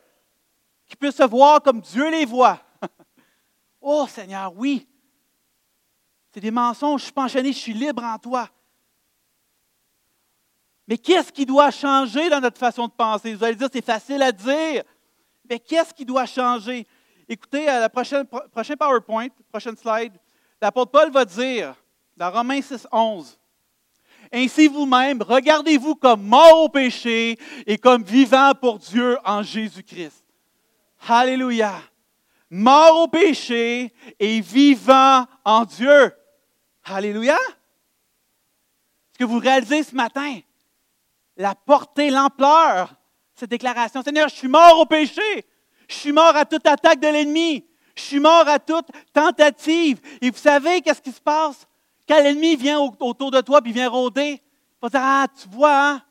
[0.86, 2.60] qu'ils puissent se voir comme Dieu les voit.
[3.80, 4.86] oh Seigneur, oui.
[6.32, 7.00] C'est des mensonges.
[7.00, 8.48] Je suis enchaîné, je suis libre en toi.
[10.90, 13.33] Mais qu'est-ce qui doit changer dans notre façon de penser?
[13.33, 14.83] Vous allez dire, c'est facile à dire.
[15.48, 16.85] Mais qu'est-ce qui doit changer?
[17.29, 20.12] Écoutez, à la prochaine, prochain PowerPoint, prochaine slide,
[20.61, 21.76] l'apôtre Paul va dire,
[22.16, 23.38] dans Romains 6, 11,
[24.33, 30.24] Ainsi vous-même, regardez-vous comme mort au péché et comme vivant pour Dieu en Jésus-Christ.
[31.07, 31.81] Alléluia.
[32.50, 36.12] Mort au péché et vivant en Dieu.
[36.83, 37.38] Alléluia.
[39.12, 40.40] Est-ce que vous réalisez ce matin?
[41.40, 42.94] La portée, l'ampleur,
[43.35, 44.03] cette déclaration.
[44.03, 45.46] Seigneur, je suis mort au péché.
[45.88, 47.64] Je suis mort à toute attaque de l'ennemi.
[47.96, 50.00] Je suis mort à toute tentative.
[50.20, 51.66] Et vous savez qu'est-ce qui se passe?
[52.07, 55.88] Quand l'ennemi vient autour de toi et vient rôder, il va dire Ah, tu vois,
[55.88, 56.03] hein?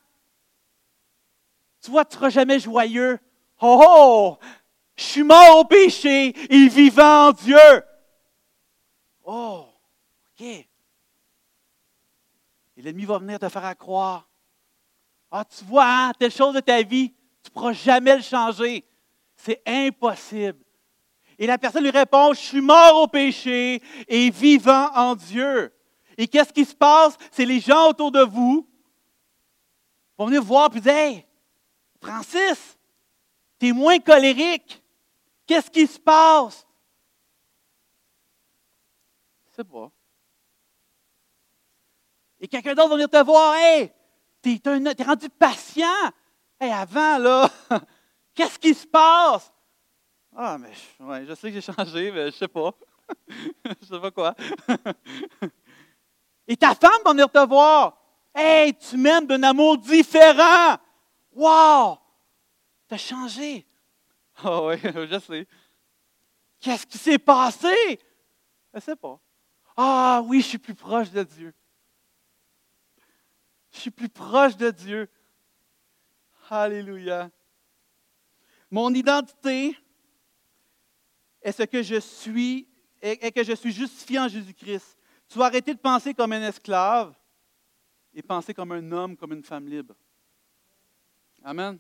[1.82, 3.20] Tu vois, tu ne seras jamais joyeux.
[3.62, 4.38] Oh, oh!
[4.96, 7.84] Je suis mort au péché et vivant en Dieu.
[9.24, 9.66] Oh,
[10.32, 10.42] OK.
[10.42, 10.68] Et
[12.78, 14.29] l'ennemi va venir te faire croire
[15.32, 17.12] ah, tu vois, hein, telle chose de ta vie,
[17.44, 18.84] tu ne pourras jamais le changer.
[19.36, 20.60] C'est impossible.
[21.38, 25.74] Et la personne lui répond, je suis mort au péché et vivant en Dieu.
[26.18, 27.18] Et qu'est-ce qui se passe?
[27.32, 28.68] C'est les gens autour de vous
[30.18, 31.26] vont venir voir et dire, hey,
[32.02, 32.78] Francis,
[33.58, 34.84] tu es moins colérique.
[35.48, 36.68] Qu'est-ce qui se passe?
[39.52, 39.68] Je sais.
[42.42, 43.92] Et quelqu'un d'autre va venir te voir, hey,
[44.42, 46.12] tu es, rendu patient.
[46.60, 47.50] Et avant, là,
[48.36, 49.52] qu'est-ce qui se passe?
[50.36, 52.72] Ah, mais ouais, je sais que j'ai changé, mais je sais pas.
[53.82, 54.36] je sais pas quoi.
[56.48, 57.98] Et ta femme va venir te voir.
[58.34, 60.78] Hey, tu m'aimes d'un amour différent.
[61.32, 61.98] Wow!
[62.88, 63.66] Tu as changé.
[64.44, 65.48] Ah oui, je sais.
[66.60, 68.00] Qu'est-ce qui s'est passé?
[68.74, 69.20] Je ne sais pas.
[69.76, 71.54] Ah oui, je suis plus proche de Dieu.
[73.72, 75.10] Je suis plus proche de Dieu.
[76.50, 77.30] Alléluia.
[78.72, 79.78] Mon identité
[81.42, 82.68] est ce que je suis
[83.02, 84.98] et que je suis justifié en Jésus-Christ.
[85.28, 87.16] Tu dois arrêter de penser comme un esclave
[88.14, 89.96] et penser comme un homme, comme une femme libre.
[91.44, 91.80] Amen.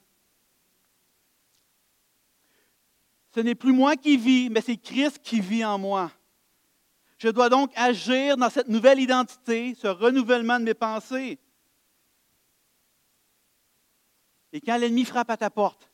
[3.33, 6.11] Ce n'est plus moi qui vis, mais c'est Christ qui vit en moi.
[7.17, 11.37] Je dois donc agir dans cette nouvelle identité, ce renouvellement de mes pensées.
[14.51, 15.89] Et quand l'ennemi frappe à ta porte,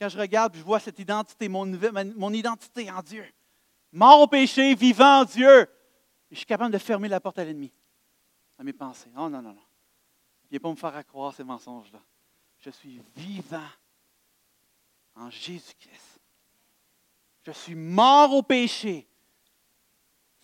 [0.00, 3.24] quand je regarde, je vois cette identité, mon, identité en Dieu,
[3.92, 5.66] mort au péché, vivant en Dieu,
[6.30, 7.72] je suis capable de fermer la porte à l'ennemi,
[8.58, 9.10] à mes pensées.
[9.16, 9.62] Oh non, non, non.
[10.50, 12.00] Il ne pas me faire croire ces mensonges-là.
[12.60, 13.68] Je suis vivant
[15.14, 16.20] en Jésus-Christ.
[17.44, 19.08] Je suis mort au péché.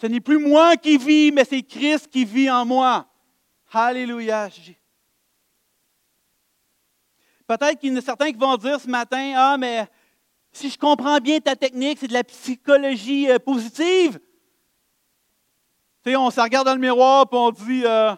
[0.01, 3.07] Ce n'est plus moi qui vis, mais c'est Christ qui vit en moi.
[3.73, 4.49] Alléluia.
[7.59, 9.87] Peut-être qu'il y en a certains qui vont dire ce matin, ah, mais
[10.53, 14.19] si je comprends bien ta technique, c'est de la psychologie euh, positive.
[16.03, 18.15] Tu sais, on se regarde dans le miroir et on dit, euh,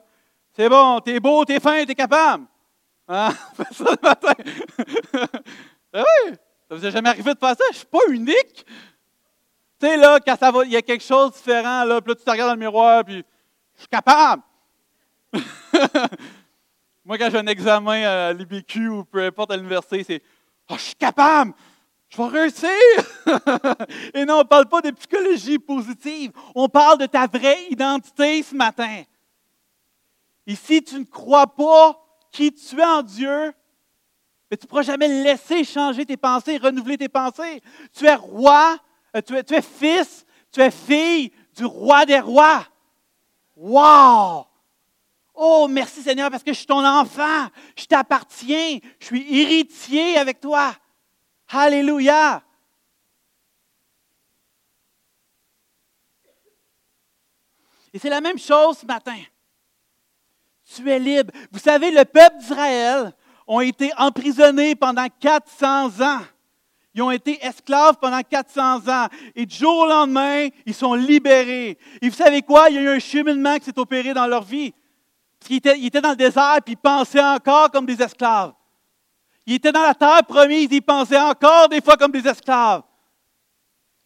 [0.53, 2.45] c'est bon, t'es beau, t'es fin, t'es capable.
[3.09, 3.31] Hein?
[3.73, 4.35] ça le matin.
[5.93, 6.35] ben oui,
[6.69, 7.65] ça vous est jamais arrivé de faire ça?
[7.73, 8.65] Je suis pas unique.
[9.81, 12.11] Tu sais, là, quand ça va, il y a quelque chose de différent, là, puis
[12.11, 13.25] là, tu te regardes dans le miroir, puis
[13.75, 14.43] je suis capable.
[17.05, 20.23] Moi, quand j'ai un examen à l'IBQ ou peu importe à l'université, c'est
[20.71, 21.53] oh, je suis capable,
[22.09, 22.71] je vais réussir.
[24.15, 28.43] Et non, on ne parle pas de psychologie positive, on parle de ta vraie identité
[28.43, 29.03] ce matin.
[30.47, 32.01] Et si tu ne crois pas
[32.33, 33.53] qui tu es en Dieu,
[34.51, 37.63] mais tu ne pourras jamais laisser changer tes pensées, renouveler tes pensées.
[37.93, 38.79] Tu es roi,
[39.15, 42.67] euh, tu es, tu es fils, tu es fille du roi des rois.
[43.57, 44.47] Wow!
[45.35, 50.41] Oh, merci Seigneur parce que je suis ton enfant, je t'appartiens, je suis héritier avec
[50.41, 50.75] toi.
[51.49, 52.43] Alléluia.
[57.93, 59.17] Et c'est la même chose ce matin.
[60.75, 61.33] Tu es libre.
[61.53, 63.13] Vous savez, le peuple d'Israël
[63.47, 66.21] ont été emprisonnés pendant 400 ans.
[66.95, 69.09] Ils ont été esclaves pendant 400 ans.
[69.35, 71.77] Et du jour au lendemain, ils sont libérés.
[72.01, 72.71] Et vous savez quoi?
[72.71, 74.73] Il y a eu un cheminement qui s'est opéré dans leur vie.
[75.45, 78.55] Parce qu'ils étaient, dans le désert, puis ils pensaient encore comme des esclaves.
[79.45, 82.83] Ils étaient dans la terre promise, ils pensaient encore des fois comme des esclaves.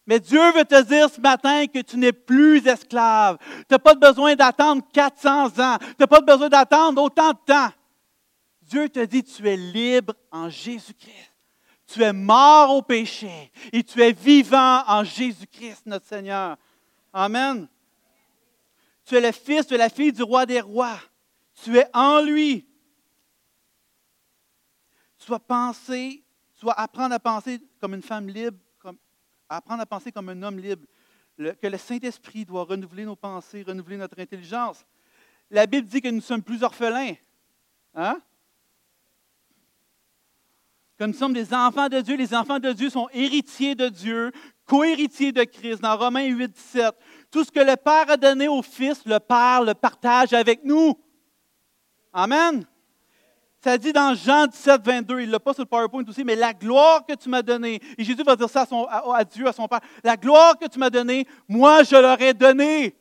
[0.05, 3.37] Mais Dieu veut te dire ce matin que tu n'es plus esclave.
[3.39, 5.77] Tu n'as pas besoin d'attendre 400 ans.
[5.79, 7.69] Tu n'as pas besoin d'attendre autant de temps.
[8.63, 11.31] Dieu te dit, tu es libre en Jésus-Christ.
[11.87, 16.57] Tu es mort au péché et tu es vivant en Jésus-Christ, notre Seigneur.
[17.13, 17.65] Amen.
[19.05, 20.99] Tu es le fils, tu es la fille du roi des rois.
[21.63, 22.65] Tu es en lui.
[25.17, 26.23] Tu dois penser,
[26.55, 28.97] tu dois apprendre à penser comme une femme libre, comme,
[29.49, 30.85] apprendre à penser comme un homme libre.
[31.37, 34.85] que le Saint-Esprit doit renouveler nos pensées, renouveler notre intelligence.
[35.49, 37.15] La Bible dit que nous sommes plus orphelins.
[37.95, 38.21] Hein?
[40.97, 42.15] Que nous sommes des enfants de Dieu.
[42.15, 44.31] Les enfants de Dieu sont héritiers de Dieu,
[44.65, 45.81] co-héritiers de Christ.
[45.81, 46.95] Dans Romains 8, 17,
[47.31, 50.97] tout ce que le Père a donné au Fils, le Père le partage avec nous.
[52.13, 52.65] Amen.
[53.61, 56.35] Ça dit dans Jean 17, 22, il ne l'a pas sur le PowerPoint aussi, mais
[56.35, 59.67] la gloire que tu m'as donnée, et Jésus va dire ça à, Dieu, à son
[59.67, 62.95] Père, la gloire que tu m'as donnée, moi je leur ai donnée.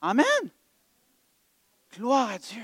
[0.00, 0.24] Amen.
[1.92, 2.62] Gloire à Dieu.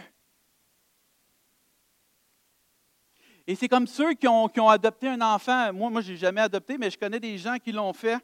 [3.46, 5.72] Et c'est comme ceux qui ont, adopté un enfant.
[5.72, 8.18] Moi, moi je n'ai jamais adopté, mais je connais des gens qui l'ont fait.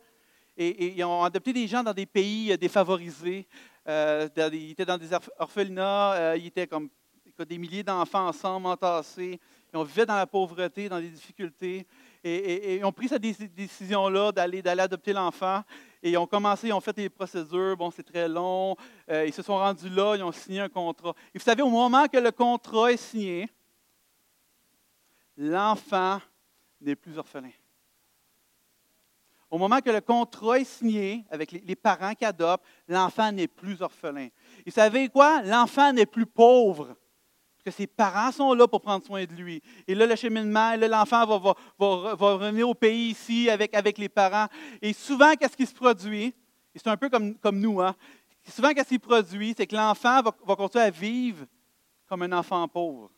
[0.56, 3.48] Et, ils ont adopté des gens dans des pays défavorisés.
[3.88, 6.12] Euh, ils étaient dans des orphelinats.
[6.12, 6.88] Euh, ils étaient comme
[7.44, 9.40] des milliers d'enfants ensemble, entassés.
[9.72, 11.86] Ils ont vivaient dans la pauvreté, dans des difficultés.
[12.22, 15.62] Et, ils ont pris cette décision-là d'aller, adopter l'enfant.
[16.02, 17.76] Et ils ont commencé, ils ont fait des procédures.
[17.76, 18.76] Bon, c'est très long.
[19.10, 21.14] Euh, ils se sont rendus là, ils ont signé un contrat.
[21.34, 23.48] Et vous savez, au moment que le contrat est signé,
[25.36, 26.20] l'enfant
[26.80, 27.50] n'est plus orphelin.
[29.50, 33.82] Au moment que le contrat est signé avec les parents qui adoptent, l'enfant n'est plus
[33.82, 34.26] orphelin.
[34.58, 35.42] Et vous savez quoi?
[35.42, 36.96] L'enfant n'est plus pauvre
[37.62, 39.62] que ses parents sont là pour prendre soin de lui.
[39.86, 44.46] Et là, le cheminement, là, l'enfant va, revenir au pays ici avec, les parents.
[44.80, 46.34] Et souvent, qu'est-ce qui se produit?
[46.74, 47.94] Et c'est un peu comme, nous, hein?
[48.48, 49.54] Souvent, qu'est-ce qui se produit?
[49.56, 51.44] C'est que l'enfant va, continuer à vivre
[52.06, 53.10] comme un enfant pauvre.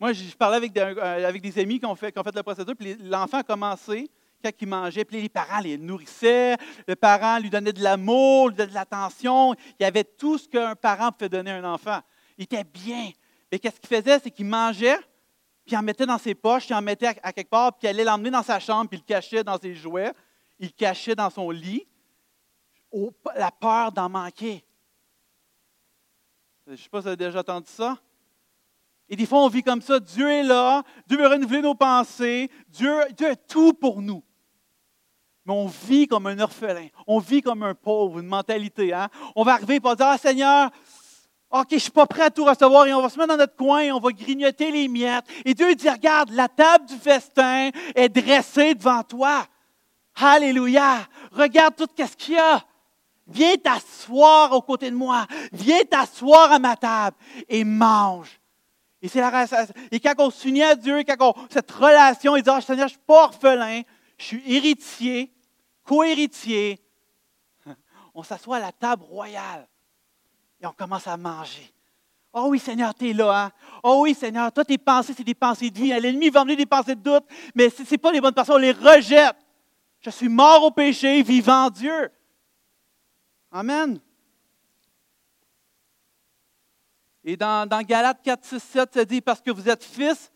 [0.00, 3.42] Moi, je, parlais avec des, euh, amis qui ont, fait, la procédure, puis l'enfant a
[3.44, 4.10] commencé
[4.42, 8.56] quand il mangeait, puis les parents les nourrissaient, le parent lui donnait de l'amour, lui
[8.56, 9.54] donnait de l'attention.
[9.78, 12.00] Il y avait tout ce qu'un parent peut donner à un enfant.
[12.36, 13.10] Il était bien.
[13.52, 14.18] Et qu'est-ce qu'il faisait?
[14.18, 14.96] C'est qu'il mangeait,
[15.64, 17.90] puis il en mettait dans ses poches, il en mettait à, quelque part, puis il
[17.90, 20.12] allait l'emmener dans sa chambre, puis il le cachait dans ses jouets,
[20.58, 21.86] il le cachait dans son lit,
[23.36, 24.64] la peur d'en manquer.
[26.66, 27.98] Je ne sais pas si vous avez déjà entendu ça.
[29.08, 30.00] Et des fois, on vit comme ça.
[30.00, 34.24] Dieu est là, Dieu veut renouveler nos pensées, Dieu, Dieu est tout pour nous.
[35.44, 38.94] Mais on vit comme un orphelin, on vit comme un pauvre, une mentalité.
[38.94, 39.10] Hein?
[39.34, 40.70] On va arriver et va dire Ah Seigneur,
[41.52, 43.36] OK, je ne suis pas prêt à tout recevoir et on va se mettre dans
[43.36, 45.26] notre coin et on va grignoter les miettes.
[45.44, 49.46] Et Dieu dit, regarde, la table du festin est dressée devant toi.
[50.16, 51.06] Alléluia.
[51.30, 52.64] Regarde tout ce qu'il y a.
[53.26, 55.26] Viens t'asseoir aux côtés de moi.
[55.52, 57.18] Viens t'asseoir à ma table
[57.50, 58.40] et mange.
[59.02, 59.46] Et, c'est la,
[59.90, 62.94] et quand on s'unit à Dieu, quand on, cette relation, il dit, oh, Seigneur, je
[62.94, 63.82] ne suis pas orphelin,
[64.16, 65.30] je suis héritier,
[65.84, 66.78] co-héritier.
[68.14, 69.66] On s'assoit à la table royale
[70.62, 71.72] et on commence à manger.
[72.32, 73.46] Oh oui, Seigneur, tu es là.
[73.46, 73.52] Hein?
[73.82, 75.88] Oh oui, Seigneur, toi, tes pensées, c'est des pensées de vie.
[76.00, 78.58] L'ennemi va emmener des pensées de doute, mais ce n'est pas les bonnes pensées, on
[78.58, 79.36] les rejette.
[80.00, 82.10] Je suis mort au péché, vivant Dieu.
[83.50, 84.00] Amen.
[87.24, 90.32] Et dans, dans Galates 4, 6, 7, ça dit, parce que vous êtes fils,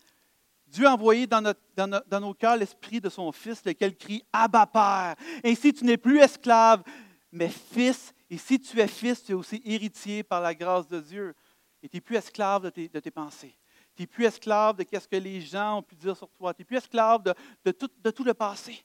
[0.67, 1.41] Dieu a envoyé dans,
[1.75, 5.15] dans, dans nos cœurs l'esprit de son Fils, lequel crie Abba Père.
[5.43, 6.83] Ainsi, tu n'es plus esclave,
[7.31, 8.13] mais fils.
[8.29, 11.35] Et si tu es fils, tu es aussi héritier par la grâce de Dieu.
[11.81, 13.57] Et tu n'es plus esclave de tes, pensées.
[13.95, 16.53] Tu n'es plus esclave de ce que les gens ont pu dire sur toi.
[16.53, 18.83] Tu n'es plus esclave de, de, tout, de tout le passé.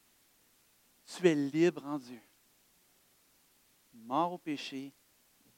[1.04, 2.20] Tu es libre en Dieu.
[3.92, 4.92] Mort au péché,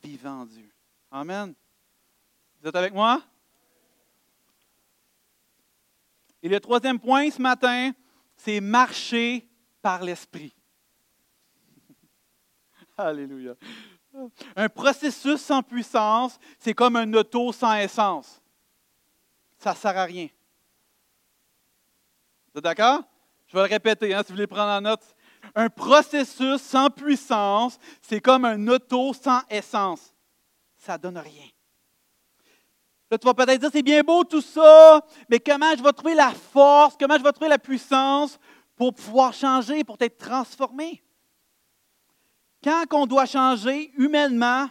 [0.03, 0.71] vivant en Dieu.
[1.11, 1.55] Amen.
[2.61, 3.23] Vous êtes avec moi?
[6.43, 7.93] Et le troisième point ce matin,
[8.37, 9.49] c'est marcher
[9.81, 10.55] par l'Esprit.
[12.97, 13.55] Alléluia.
[14.55, 18.41] Un processus sans puissance, c'est comme un auto sans essence.
[19.59, 20.29] Ça ne sert à rien.
[22.53, 23.03] Vous êtes d'accord?
[23.49, 25.03] Je vais le répéter hein, si vous voulez prendre en note.
[25.55, 30.15] Un processus sans puissance, c'est comme un auto sans essence.
[30.77, 31.49] Ça ne donne rien.
[33.11, 36.15] Là, tu vas peut-être dire, c'est bien beau tout ça, mais comment je vais trouver
[36.15, 38.39] la force, comment je vais trouver la puissance
[38.77, 41.03] pour pouvoir changer, pour être transformé?
[42.65, 44.71] Quand on doit changer humainement,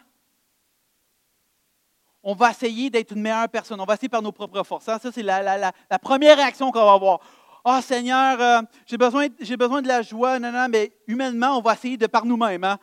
[2.23, 3.79] on va essayer d'être une meilleure personne.
[3.79, 4.85] On va essayer par nos propres forces.
[4.85, 5.71] Ça, c'est la,
[6.01, 7.19] première réaction qu'on va avoir.
[7.63, 10.39] Oh, Seigneur, euh, j'ai besoin, de la joie.
[10.39, 12.63] Non, non, mais humainement, on va essayer de par nous-mêmes.
[12.63, 12.79] Hein.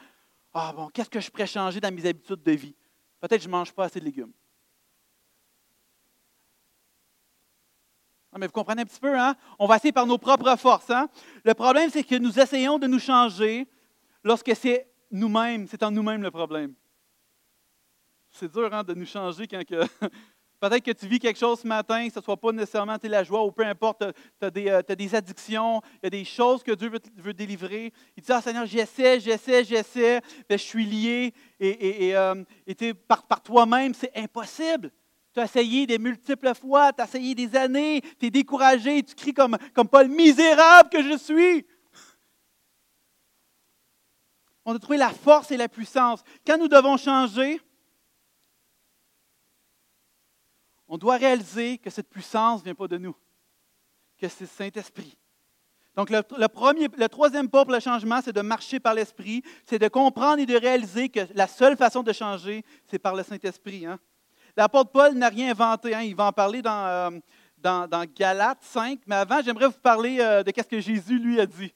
[0.54, 2.76] Ah, bon, qu'est-ce que je pourrais changer dans mes habitudes de vie?
[3.18, 4.32] Peut-être que je ne mange pas assez de légumes.
[8.32, 9.34] Ah, mais vous comprenez un petit peu, hein?
[9.58, 10.90] On va essayer par nos propres forces.
[10.90, 11.08] Hein?
[11.44, 13.66] Le problème, c'est que nous essayons de nous changer
[14.22, 16.74] lorsque c'est nous-mêmes, c'est en nous-mêmes le problème.
[18.32, 19.82] C'est dur hein, de nous changer quand que.
[20.60, 23.24] Peut-être que tu vis quelque chose ce matin, que ce ne soit pas nécessairement la
[23.24, 24.04] joie ou peu importe,
[24.38, 27.94] tu as, euh, des addictions, il y a des choses que Dieu veut, délivrer.
[28.14, 32.44] Il dit Ah Seigneur, j'essaie, j'essaie, j'essaie, mais je suis lié et, et, euh,
[33.08, 34.90] par, par toi-même, c'est impossible.
[35.32, 39.14] Tu as essayé des multiples fois, tu as essayé des années, tu es découragé, tu
[39.14, 41.66] cries comme, comme Paul, misérable que je suis.
[44.70, 46.22] On doit trouver la force et la puissance.
[46.46, 47.60] Quand nous devons changer,
[50.86, 53.16] on doit réaliser que cette puissance ne vient pas de nous,
[54.16, 55.18] que c'est le Saint-Esprit.
[55.96, 59.80] Donc, le, premier, le troisième pas pour le changement, c'est de marcher par l'Esprit, c'est
[59.80, 63.86] de comprendre et de réaliser que la seule façon de changer, c'est par le Saint-Esprit.
[63.86, 63.98] Hein.
[64.56, 65.96] L'apôtre Paul n'a rien inventé.
[65.96, 66.02] Hein.
[66.02, 67.10] Il va en parler dans,
[67.64, 69.00] euh, Galates 5.
[69.08, 71.74] Mais avant, j'aimerais vous parler euh, de ce que Jésus lui a dit.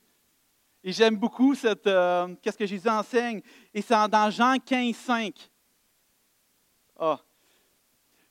[0.87, 3.41] Et j'aime beaucoup cette, euh, qu'est-ce que Jésus enseigne?
[3.73, 5.51] Et c'est dans Jean 15, 5.
[7.01, 7.19] Ah.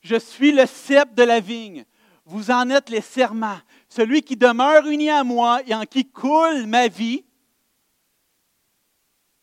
[0.00, 1.84] Je suis le cep de la vigne.
[2.24, 3.58] Vous en êtes les serments.
[3.88, 7.24] Celui qui demeure uni à moi et en qui coule ma vie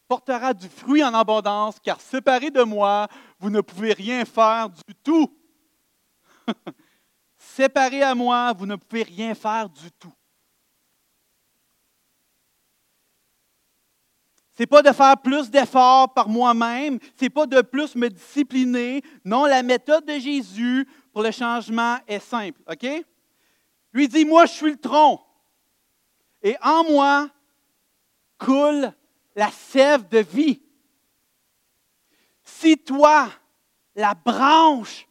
[0.08, 3.08] portera du fruit en abondance, car séparé de moi,
[3.40, 5.38] vous ne pouvez rien faire du tout.
[7.38, 10.14] séparé à moi, vous ne pouvez rien faire du tout.
[14.62, 19.02] N'est pas de faire plus d'efforts par moi-même, c'est pas de plus me discipliner.
[19.26, 22.88] Non, la méthode de Jésus pour le changement est simple, OK?
[23.92, 25.20] Lui dit, moi, je suis le tronc.
[26.44, 27.28] Et en moi
[28.38, 28.94] coule
[29.36, 30.62] la sève de vie.
[32.44, 33.30] Si toi,
[33.96, 35.08] la branche,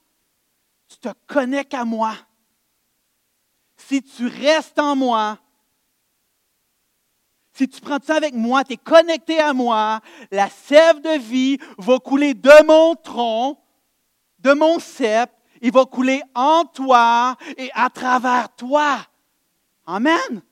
[0.87, 2.15] tu te connectes à moi,
[3.77, 5.41] si tu restes en moi,
[7.61, 10.01] si tu prends ça avec moi, tu es connecté à moi,
[10.31, 13.59] la sève de vie va couler de mon tronc,
[14.39, 15.31] de mon cep,
[15.61, 19.07] il va couler en toi et à travers toi.
[19.87, 20.43] Amen.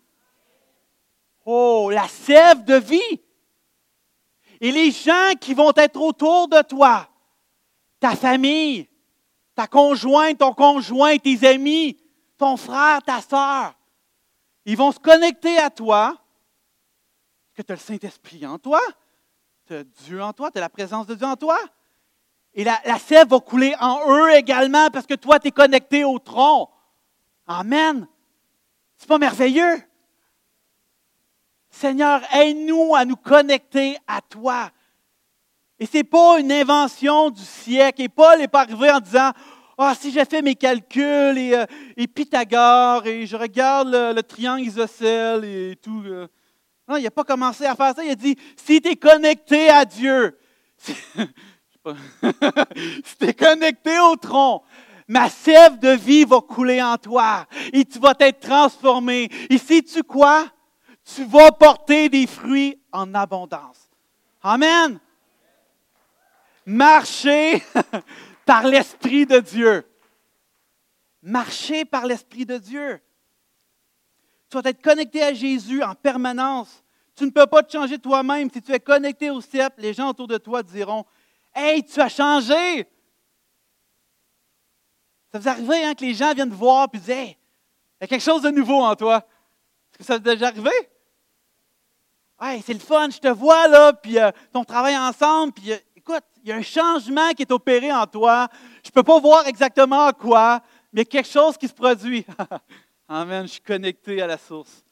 [1.47, 3.21] Oh, la sève de vie.
[4.61, 7.09] Et les gens qui vont être autour de toi,
[8.01, 8.87] ta famille,
[9.55, 11.97] ta conjointe, ton conjoint, tes amis,
[12.37, 13.73] ton frère, ta soeur,
[14.67, 16.19] ils vont se connecter à toi
[17.59, 18.81] que tu as le Saint-Esprit en toi,
[19.67, 21.59] tu as Dieu en toi, tu as la présence de Dieu en toi.
[22.55, 26.21] Et la, sève va couler en eux également parce que toi, tu es connecté au
[26.21, 26.71] tronc.
[27.49, 28.07] Amen.
[28.97, 29.83] C'est pas merveilleux?
[31.69, 34.71] Seigneur, aide-nous à nous connecter à toi.
[35.81, 38.03] Et ce n'est pas une invention du siècle.
[38.03, 39.33] Et Paul n'est pas arrivé en disant
[39.77, 45.45] Ah, si j'ai fait mes calculs et, euh, Pythagore et je regarde le, triangle isocèle
[45.45, 46.05] et tout.
[46.07, 46.29] Euh.
[46.89, 48.03] Non, il n'a pas commencé à faire ça.
[48.03, 50.39] Il a dit Si tu es connecté à Dieu,
[50.79, 50.95] si
[53.19, 54.63] tu es connecté au tronc,
[55.07, 59.29] ma sève de vie va couler en toi et tu vas être transformé.
[59.51, 60.47] Et sais-tu quoi?
[61.15, 63.91] Tu vas porter des fruits en abondance.
[64.43, 64.99] Amen.
[66.65, 67.63] Marcher
[68.47, 69.87] par l'Esprit de Dieu.
[71.23, 73.01] Marcher par l'Esprit de Dieu.
[74.51, 76.83] Tu vas être connecté à Jésus en permanence.
[77.15, 78.49] Tu ne peux pas te changer toi-même.
[78.51, 81.05] Si tu es connecté au CEP, les gens autour de toi diront
[81.55, 82.87] Hey, tu as changé.
[85.33, 87.37] Ça vous arrive hein, que les gens viennent te voir et disent Hey,
[88.01, 89.17] il y a quelque chose de nouveau en toi.
[89.19, 90.71] Est-ce que ça t'est déjà arrivé?
[92.41, 95.77] Hey, c'est le fun, je te vois là, puis euh, on travaille ensemble, puis euh,
[95.97, 98.47] écoute, il y a un changement qui est opéré en toi.
[98.85, 102.25] Je ne peux pas voir exactement quoi, mais quelque chose qui se produit.
[103.09, 104.85] Amen, je suis connecté à la source.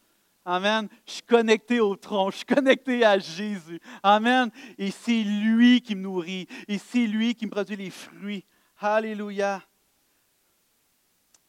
[0.45, 0.89] Amen.
[1.05, 3.81] Je suis connecté au tronc, je suis connecté à Jésus.
[4.03, 4.51] Amen.
[4.79, 8.45] Et c'est lui qui me nourrit, et c'est lui qui me produit les fruits.
[8.79, 9.63] Alléluia.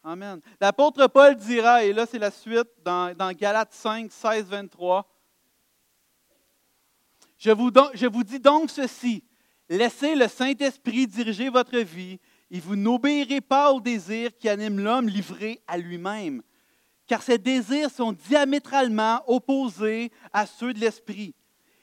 [0.03, 0.41] Amen.
[0.59, 5.07] L'apôtre Paul dira, et là c'est la suite dans, dans Galates 5, 16, 23.
[7.37, 9.23] Je vous, dis donc ceci,
[9.69, 15.07] laissez le Saint-Esprit diriger votre vie et vous n'obéirez pas aux désirs qui animent l'homme
[15.07, 16.41] livré à lui-même,
[17.07, 21.33] car ces désirs sont diamétralement opposés à ceux de l'Esprit.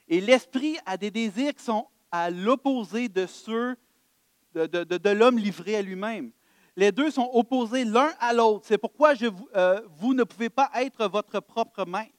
[0.07, 3.75] Et l'Esprit a des désirs qui sont à l'opposé de ceux
[4.53, 6.31] de, de l'homme livré à lui-même
[6.77, 8.65] les deux sont opposés l'un à l'autre.
[8.67, 9.13] C'est pourquoi
[9.55, 12.11] euh, vous ne pouvez pas être votre propre maître.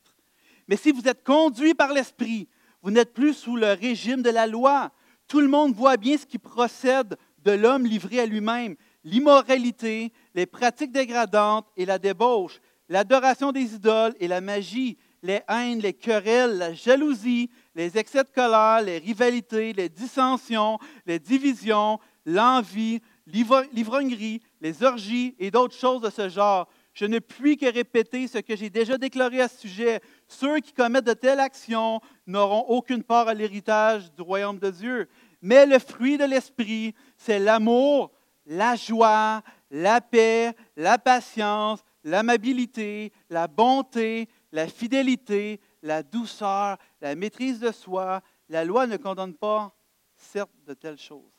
[0.69, 2.49] Mais si vous êtes conduit par l'Esprit,
[2.83, 4.91] vous n'êtes plus sous le régime de la loi.
[5.29, 10.47] Tout le monde voit bien ce qui procède de l'homme livré à lui-même, l'immoralité, les
[10.47, 16.59] pratiques dégradantes et la débauche, l'adoration des idoles et la magie, les haines, les querelles,
[16.59, 24.83] la jalousie, les excès de colère, les rivalités, les dissensions, les divisions, l'envie, l'ivrognerie, les
[24.83, 26.69] orgies et d'autres choses de ce genre.
[26.95, 30.01] Je ne puis que répéter ce que j'ai déjà déclaré à ce sujet.
[30.29, 35.09] Ceux qui commettent de telles actions n'auront aucune part à l'héritage du royaume de Dieu.
[35.43, 38.11] Mais le fruit de l'esprit, c'est l'amour,
[38.47, 47.61] la joie, la paix, la patience, l'amabilité, la bonté, la fidélité, la douceur, la maîtrise
[47.61, 48.23] de soi.
[48.49, 49.77] La loi ne condamne pas,
[50.17, 51.37] certes, de telles choses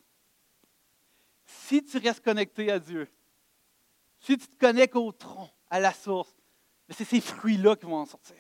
[1.48, 3.10] si tu restes connecté à Dieu,
[4.20, 6.34] si tu te connectes au tronc, à la source,
[6.90, 8.38] c'est ces fruits-là qui vont en sortir.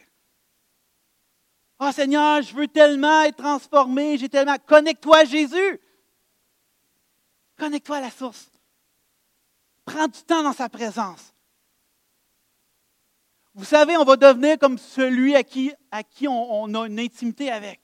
[1.79, 4.57] Oh, Seigneur, je veux tellement être transformé, j'ai tellement.
[4.65, 5.79] Connecte-toi à Jésus.
[7.57, 8.49] Connecte-toi à la source.
[9.85, 11.33] Prends du temps dans sa présence.
[13.57, 16.99] Vous savez, on va devenir comme celui à qui, à qui on, on a une
[16.99, 17.81] intimité avec.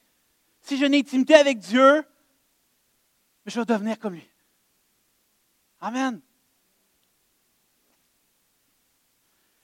[0.62, 2.04] Si j'ai une intimité avec Dieu,
[3.48, 4.30] je vais devenir comme lui.
[5.82, 6.22] Amen.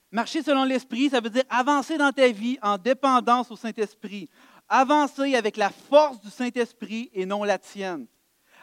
[0.09, 4.31] Marcher selon l'Esprit, ça veut dire avancer dans ta vie en dépendance au Saint-Esprit.
[4.67, 8.07] Avancer avec la force du Saint-Esprit et non la tienne.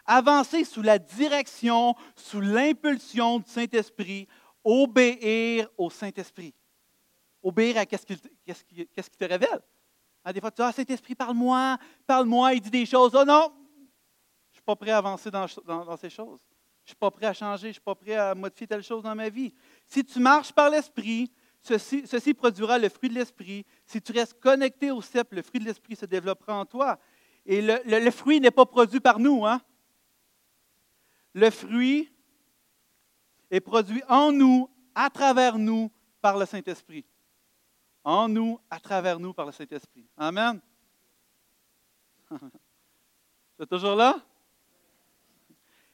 [0.04, 4.26] Avancer sous la direction, sous l'impulsion du Saint-Esprit.
[4.64, 6.52] Obéir au Saint-Esprit.
[7.46, 9.60] Obéir à qu'est-ce qu'il te révèle.
[10.24, 13.12] Ah, des fois, tu dis, ah, Saint-Esprit, parle-moi, parle-moi, il dit des choses.
[13.14, 13.52] Oh non,
[14.50, 16.40] je ne suis pas prêt à avancer dans ces choses.
[16.86, 18.82] Je ne suis pas prêt à changer, je ne suis pas prêt à modifier telle
[18.82, 19.54] chose dans ma vie.
[19.86, 21.30] Si tu marches par l'Esprit,
[21.60, 23.64] ceci, produira le fruit de l'Esprit.
[23.84, 26.98] Si tu restes connecté au CEP, le fruit de l'Esprit se développera en toi.
[27.44, 29.46] Et le, fruit n'est pas produit par nous.
[29.46, 29.60] Hein?
[31.32, 32.10] Le fruit
[33.52, 37.04] est produit en nous, à travers nous, par le Saint-Esprit.
[38.08, 40.08] En nous, à travers nous, par le Saint-Esprit.
[40.16, 40.60] Amen.
[43.58, 44.24] C'est toujours là?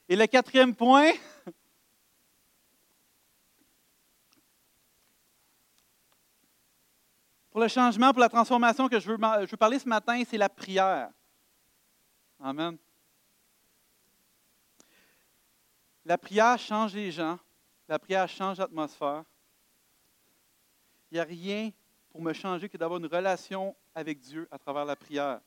[0.07, 1.11] Et le quatrième point,
[7.49, 9.17] pour le changement, pour la transformation que je veux,
[9.57, 11.09] parler ce matin, c'est la prière.
[12.39, 12.77] Amen.
[16.05, 17.39] La prière change les gens.
[17.87, 19.23] La prière change l'atmosphère.
[21.09, 21.71] Il n'y a rien
[22.13, 25.41] pour me changer que d'avoir une relation avec Dieu à travers la prière.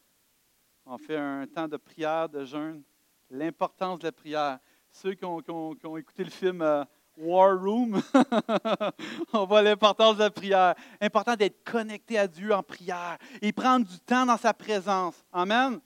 [0.84, 2.82] On fait un temps de prière, de jeûne,
[3.30, 4.58] l'importance de la prière.
[4.90, 5.40] ceux qui ont,
[5.96, 6.84] écouté le film euh,
[7.18, 8.02] War Room,
[9.32, 10.74] on voit l'importance de la prière.
[11.00, 15.24] Important d'être connecté à Dieu en prière et prendre du temps dans sa présence.
[15.32, 15.78] Amen.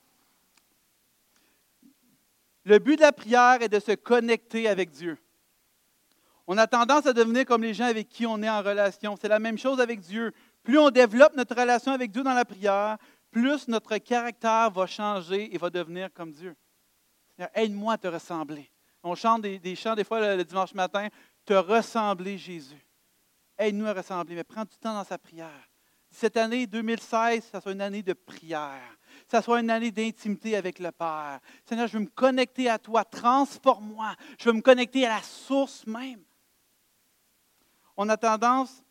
[2.64, 5.18] Le but de la prière est de se connecter avec Dieu.
[6.52, 9.14] On a tendance à devenir comme les gens avec qui on est en relation.
[9.14, 10.32] C'est la même chose avec Dieu.
[10.62, 12.98] Plus on développe notre relation avec Dieu dans la prière,
[13.30, 16.56] plus notre caractère va changer et va devenir comme Dieu.
[17.36, 18.70] Seigneur, aide-moi à te ressembler.
[19.02, 21.08] On chante des, chants des fois le, le dimanche matin,
[21.44, 22.84] te ressembler Jésus.
[23.56, 25.68] Aide-nous à ressembler, mais prends du temps dans sa prière.
[26.10, 28.96] Cette année 2016, ça soit une année de prière.
[29.28, 31.40] Ça soit une année d'intimité avec le Père.
[31.64, 33.04] Seigneur, je veux me connecter à toi.
[33.04, 34.16] Transforme-moi.
[34.38, 36.22] Je veux me connecter à la source même.
[37.96, 38.82] On a tendance.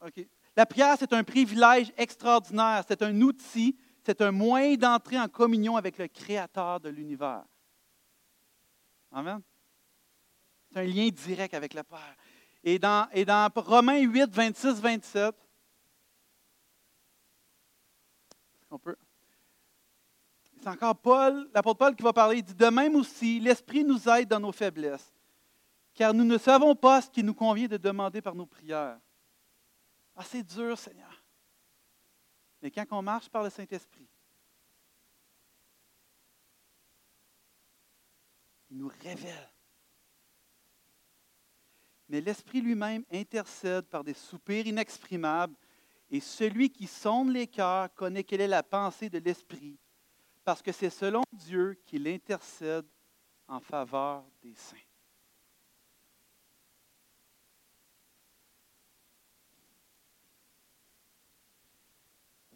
[0.00, 0.26] OK.
[0.56, 2.84] La prière, c'est un privilège extraordinaire.
[2.86, 3.76] C'est un outil.
[4.04, 7.44] C'est un moyen d'entrer en communion avec le Créateur de l'univers.
[9.12, 9.40] Amen.
[10.70, 12.16] C'est un lien direct avec le Père.
[12.64, 15.34] Et dans, et dans Romains 8, 26, 27,
[18.70, 18.96] on peut?
[20.62, 22.38] C'est encore Paul, l'apôtre Paul qui va parler.
[22.38, 25.12] Il dit De même aussi, l'Esprit nous aide dans nos faiblesses,
[25.92, 28.98] car nous ne savons pas ce qui nous convient de demander par nos prières.
[30.14, 31.22] Ah, c'est dur, Seigneur.
[32.60, 34.08] Mais quand on marche par le Saint-Esprit,
[38.70, 39.50] il nous révèle.
[42.08, 45.56] Mais l'Esprit lui-même intercède par des soupirs inexprimables,
[46.10, 49.78] et celui qui sonde les cœurs connaît quelle est la pensée de l'Esprit,
[50.44, 52.86] parce que c'est selon Dieu qu'il intercède
[53.48, 54.76] en faveur des saints.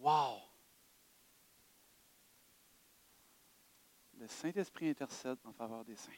[0.06, 0.38] Wow!
[4.20, 6.12] Le Saint-Esprit intercède en faveur des saints.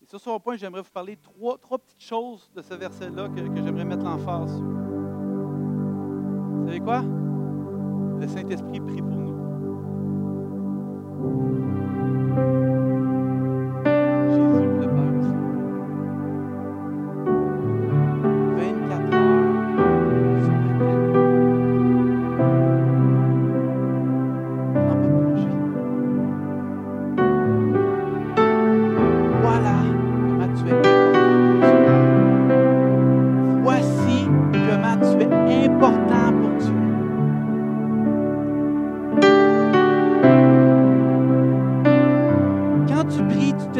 [0.00, 3.46] Et sur ce point, j'aimerais vous parler de trois, petites choses de ce verset-là que,
[3.46, 4.64] que j'aimerais mettre l'emphase sur.
[6.60, 7.02] Vous savez quoi?
[7.02, 9.30] Le Saint-Esprit prie pour nous.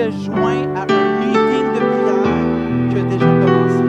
[0.01, 3.85] Te joins à un meeting de prière qui a déjà commencé.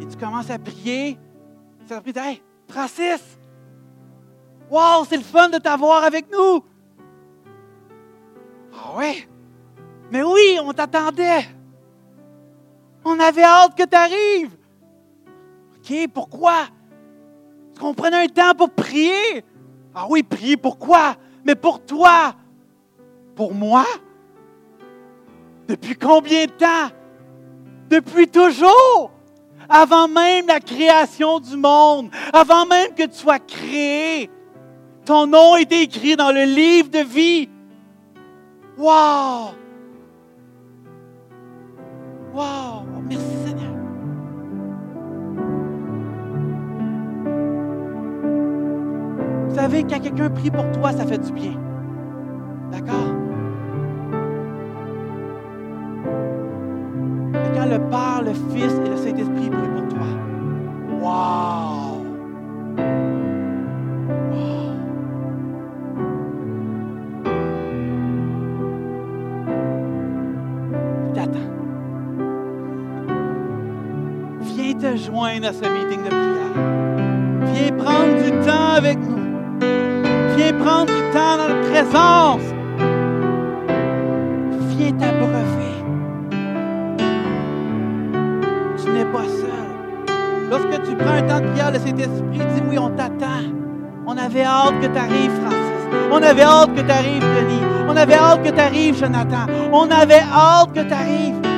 [0.00, 1.18] Et tu commences à prier.
[1.86, 3.38] Ça te dit Hey, Francis!
[4.70, 6.64] Wow, c'est le fun de t'avoir avec nous!
[8.72, 9.28] Ah ouais?
[10.10, 11.44] Mais oui, on t'attendait!
[13.04, 14.56] On avait hâte que tu arrives!
[15.76, 16.68] OK, pourquoi?
[17.68, 19.44] Parce qu'on prenait un temps pour prier?
[19.94, 21.16] Ah oui, prier pourquoi?
[21.46, 22.34] Mais pour toi!
[23.36, 23.84] Pour moi?
[25.68, 26.90] Depuis combien de temps?
[27.88, 29.12] Depuis toujours!
[29.68, 34.30] Avant même la création du monde, avant même que tu sois créé,
[35.04, 37.48] ton nom est écrit dans le livre de vie.
[38.76, 39.54] Wow!
[42.34, 42.75] Wow!
[49.56, 51.52] Vous savez, quand quelqu'un prie pour toi, ça fait du bien.
[52.70, 53.14] D'accord?
[57.32, 60.08] Mais quand le Père, le Fils et le Saint-Esprit prient pour toi,
[61.00, 62.04] wow!
[64.30, 64.44] Wow!
[71.06, 71.48] Il t'attend.
[74.42, 76.52] Viens te joindre à ce meeting de prière.
[77.54, 79.25] Viens prendre du temps avec nous.
[80.36, 82.42] Viens prendre du temps dans la présence.
[84.70, 85.74] Viens t'abreuver.
[88.78, 90.48] Tu n'es pas seul.
[90.50, 93.44] Lorsque tu prends un temps de prière, le Saint-Esprit dit oui, on t'attend.
[94.06, 95.66] On avait hâte que tu arrives, Francis.
[96.12, 97.62] On avait hâte que tu arrives, Denis.
[97.88, 99.46] On avait hâte que tu arrives, Jonathan.
[99.72, 101.55] On avait hâte que tu arrives.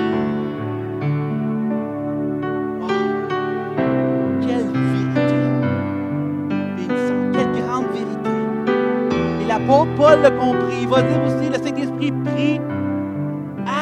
[9.84, 10.76] L'apôtre Paul l'a compris.
[10.82, 12.60] Il va dire aussi, le Saint-Esprit prie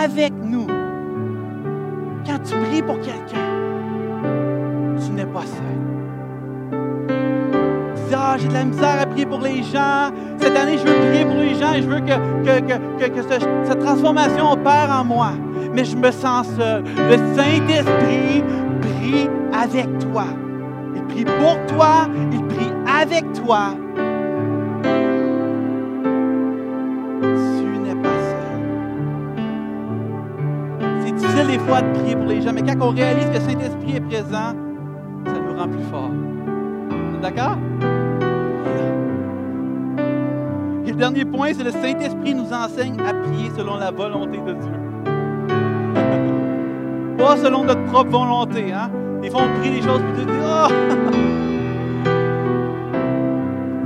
[0.02, 0.66] avec nous.
[2.26, 3.46] Quand tu pries pour quelqu'un,
[5.04, 5.76] tu n'es pas seul.
[8.08, 10.10] Tu ah, j'ai de la misère à prier pour les gens.
[10.38, 12.60] Cette année, je veux prier pour les gens et je veux que, que,
[13.04, 15.30] que, que, ce- cette transformation opère en moi.
[15.72, 16.82] Mais je me sens seul.
[16.96, 18.44] Le Saint-Esprit
[18.80, 20.24] prie avec toi.
[20.94, 22.70] Il prie pour toi, il prie
[23.00, 23.70] avec toi.
[31.66, 34.54] De prier pour les gens, mais quand on réalise que le Saint-Esprit est présent,
[35.26, 36.12] ça nous rend plus forts.
[37.20, 37.58] D'accord?
[40.86, 44.52] Et le dernier point, c'est le Saint-Esprit nous enseigne à prier selon la volonté de
[44.52, 44.70] Dieu.
[47.18, 48.72] Pas selon notre propre volonté.
[48.72, 48.88] Hein?
[49.20, 50.68] Des fois, on prie des choses, puis Dieu dit Oh!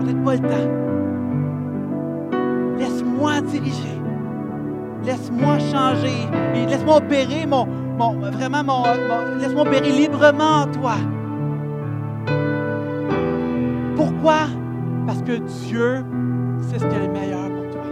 [0.01, 0.69] Peut-être pas le temps.
[2.79, 3.90] Laisse-moi diriger.
[5.11, 6.29] Laisse-moi changer.
[6.69, 7.67] Laisse-moi opérer mon,
[7.99, 8.85] mon- vraiment mon,
[9.41, 10.95] laisse-moi opérer librement en toi.
[13.97, 14.47] Pourquoi?
[15.09, 15.33] Parce que
[15.67, 16.05] Dieu
[16.61, 17.83] sait ce qui est le meilleur pour toi.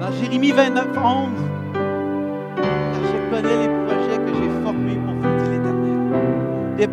[0.00, 1.28] Dans Jérémie 29, 11,
[2.56, 3.77] car je connais les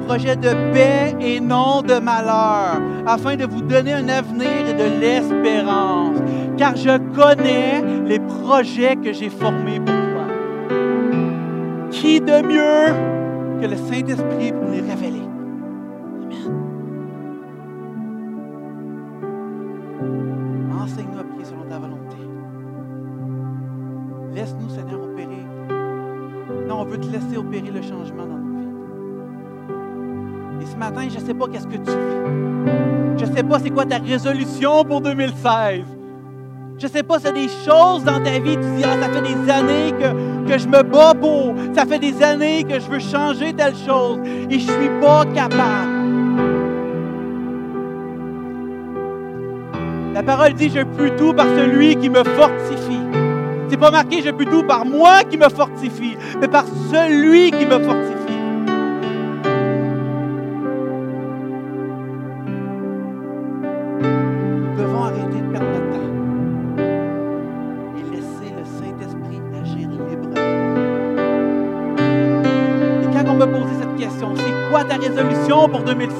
[0.05, 4.73] Des projets de paix et non de malheur, afin de vous donner un avenir et
[4.75, 6.19] de l'espérance.
[6.59, 10.27] Car je connais les projets que j'ai formés pour toi.
[11.89, 12.93] Qui de mieux
[13.59, 15.14] que le Saint-Esprit pour les révéler?
[31.09, 33.17] Je ne sais pas qu'est-ce que tu vis.
[33.17, 35.81] Je ne sais pas c'est quoi ta résolution pour 2016.
[36.77, 39.21] Je ne sais pas a des choses dans ta vie, tu dis, ah, ça fait
[39.21, 42.99] des années que, que je me bats pour, ça fait des années que je veux
[42.99, 45.95] changer telle chose et je ne suis pas capable.
[50.13, 52.99] La parole dit, je peux tout par celui qui me fortifie.
[53.69, 57.65] C'est pas marqué, je peux tout par moi qui me fortifie, mais par celui qui
[57.65, 58.14] me fortifie.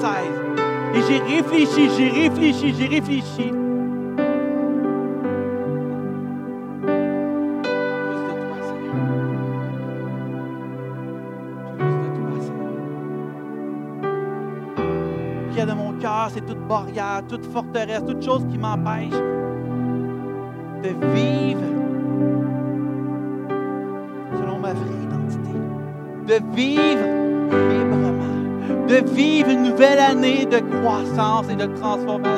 [0.05, 0.45] Pour 2016?
[0.93, 3.51] Et j'ai réfléchi, j'ai réfléchi, j'ai réfléchi.
[3.51, 3.57] De
[8.41, 9.05] toi, Seigneur.
[11.77, 12.75] Plus de toi, Seigneur.
[15.49, 19.19] Prière de mon cœur, c'est toute barrière, toute forteresse, toute chose qui m'empêche
[20.83, 21.61] de vivre
[24.37, 25.53] selon ma vraie identité.
[26.27, 27.14] De vivre.
[29.03, 32.34] Vivre une nouvelle année de croissance et de transformation.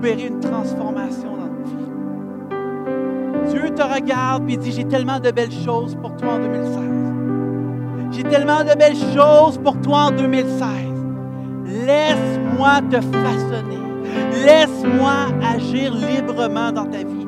[0.00, 3.52] Opérer une transformation dans nos vies.
[3.52, 6.78] Dieu te regarde et dit, j'ai tellement de belles choses pour toi en 2016.
[8.12, 10.58] J'ai tellement de belles choses pour toi en 2016.
[11.86, 13.78] Laisse-moi te façonner.
[14.42, 15.12] Laisse-moi
[15.46, 17.26] agir librement dans ta vie.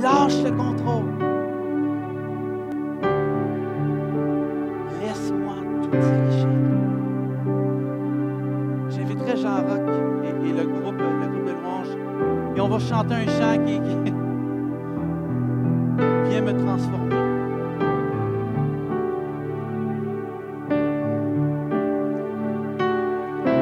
[0.00, 0.71] Lâche le contrôle.
[12.54, 13.80] Et on va chanter un chant qui,
[16.28, 17.16] vient me transformer.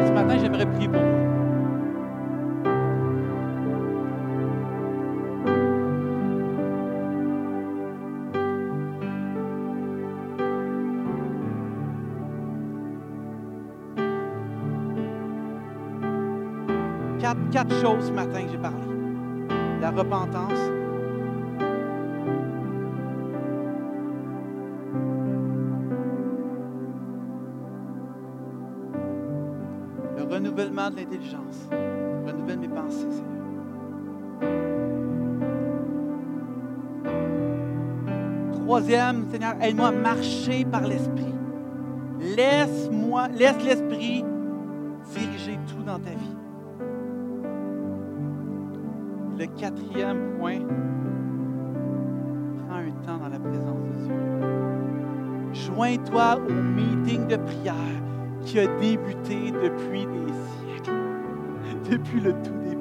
[0.06, 1.09] Ce matin, j'aimerais prier pour vous.
[17.80, 18.76] Choses ce matin que j'ai parlé.
[19.80, 20.52] La repentance,
[30.16, 31.68] le renouvellement de l'intelligence.
[32.26, 33.40] Renouvelle mes pensées, Seigneur.
[38.70, 41.34] troisième, Seigneur, aide-moi à marcher par l'Esprit.
[42.20, 44.24] Laisse-moi, laisse l'Esprit
[45.12, 46.39] diriger tout dans ta vie.
[57.30, 57.74] De prière
[58.44, 60.90] qui a débuté depuis des siècles,
[61.90, 62.80] depuis le tout début.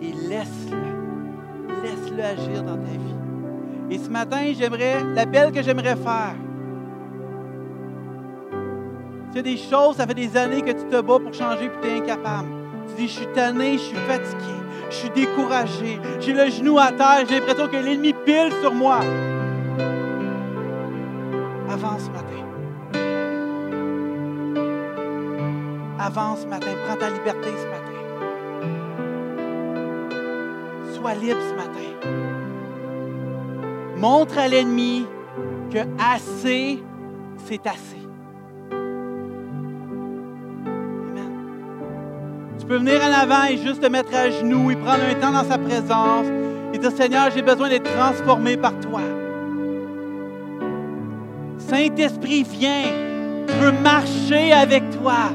[0.00, 3.14] Et laisse-le, laisse-le agir dans ta vie.
[3.90, 6.34] Et ce matin, j'aimerais, l'appel que j'aimerais faire,
[9.30, 11.68] il y a des choses, ça fait des années que tu te bats pour changer
[11.68, 12.48] puis tu es incapable.
[12.88, 14.54] Tu dis, je suis tanné, je suis fatigué,
[14.88, 19.00] je suis découragé, j'ai le genou à terre, j'ai l'impression que l'ennemi pile sur moi.
[26.16, 26.34] Prends
[26.98, 27.92] ta liberté ce matin.
[30.94, 31.90] Sois libre ce matin.
[33.98, 35.04] Montre à l'ennemi
[35.70, 36.82] que assez,
[37.44, 38.00] c'est assez.
[42.58, 45.32] Tu peux venir en avant et juste te mettre à genoux et prendre un temps
[45.32, 46.28] dans sa présence
[46.72, 49.02] et dire Seigneur, j'ai besoin d'être transformé par toi.
[51.58, 53.04] Saint-Esprit, viens.
[53.48, 55.28] Je veux marcher avec toi.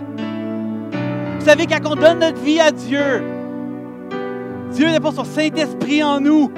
[1.42, 3.24] Vous savez, quand on donne notre vie à Dieu,
[4.74, 6.52] Dieu dépose son Saint-Esprit en nous.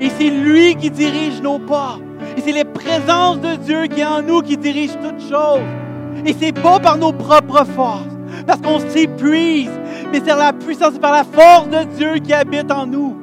[0.00, 1.98] Et c'est lui qui dirige nos pas.
[2.34, 5.60] Et c'est les présences de Dieu qui est en nous qui dirige toutes choses.
[6.24, 8.08] Et c'est pas par nos propres forces,
[8.46, 9.68] parce qu'on s'épuise,
[10.10, 13.18] mais c'est la puissance, par la force de Dieu qui habite en nous.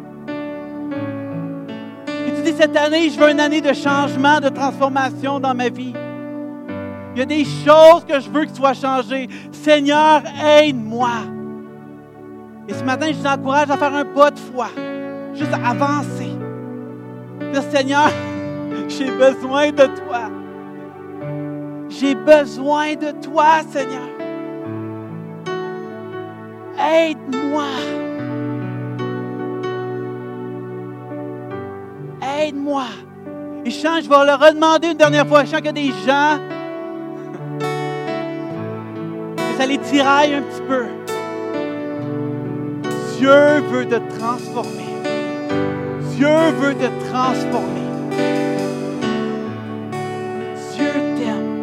[2.27, 5.69] Et tu dis, cette année, je veux une année de changement, de transformation dans ma
[5.69, 5.95] vie.
[7.13, 9.27] Il y a des choses que je veux que soient changées.
[9.51, 11.09] Seigneur, aide-moi.
[12.67, 14.69] Et ce matin, je vous encourage à faire un pas de foi.
[15.33, 16.31] Juste à avancer.
[17.51, 18.09] Dire, Seigneur,
[18.87, 20.29] j'ai besoin de toi.
[21.89, 24.07] J'ai besoin de toi, Seigneur.
[26.79, 27.65] Aide-moi.
[32.39, 32.85] Aide-moi.
[33.65, 35.43] Et je sens, je vais le redemander une dernière fois.
[35.43, 36.39] Je sens qu'il y a des gens
[39.61, 40.85] ça les tiraille un petit peu.
[43.19, 44.95] Dieu veut te transformer.
[46.15, 47.89] Dieu veut te transformer.
[50.73, 51.61] Dieu t'aime.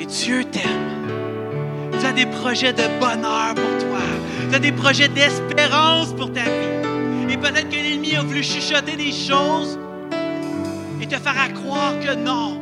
[0.00, 0.62] Et Dieu t'aime.
[2.00, 4.00] Tu as des projets de bonheur pour toi.
[4.50, 6.73] Tu as des projets d'espérance pour ta vie.
[7.34, 9.76] Et peut-être que l'ennemi a voulu chuchoter des choses
[11.00, 12.60] et te faire croire que non.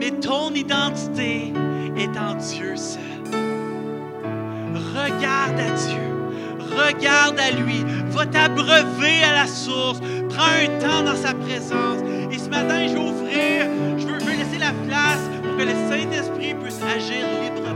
[0.00, 1.52] Mais ton identité
[1.94, 3.02] est en Dieu seul.
[4.94, 6.08] Regarde à Dieu.
[6.74, 7.84] Regarde à lui.
[8.06, 10.00] Va t'abreuver à la source.
[10.30, 11.98] Prends un temps dans sa présence.
[12.32, 13.66] Et ce matin, je vais ouvrir,
[13.98, 17.67] je je veux laisser la place pour que le Saint-Esprit puisse agir librement.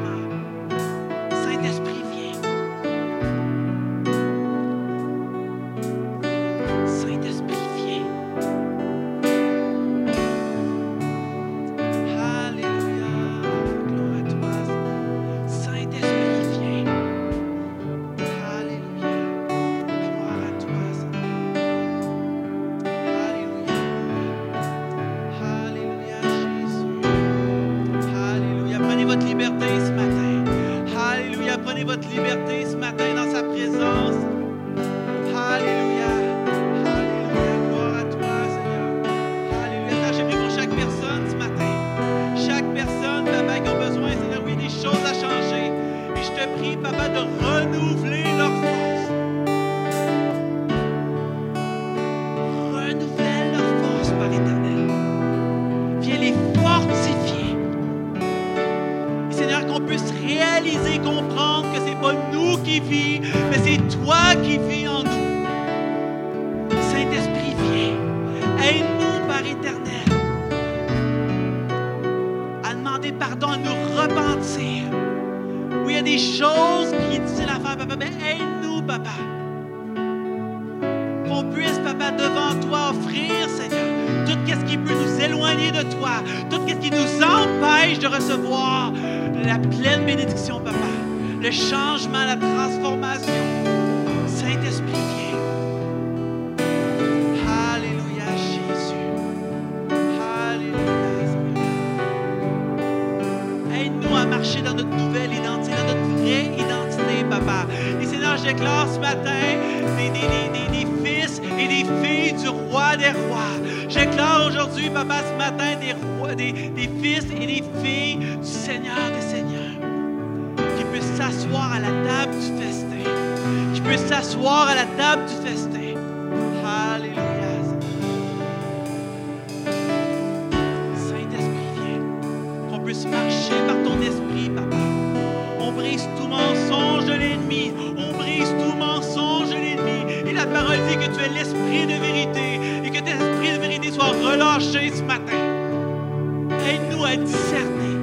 [146.68, 147.96] Aide-nous à discerner.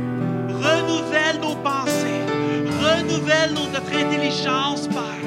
[0.49, 2.21] Renouvelle nos pensées.
[2.81, 5.18] Renouvelle notre intelligence, Père.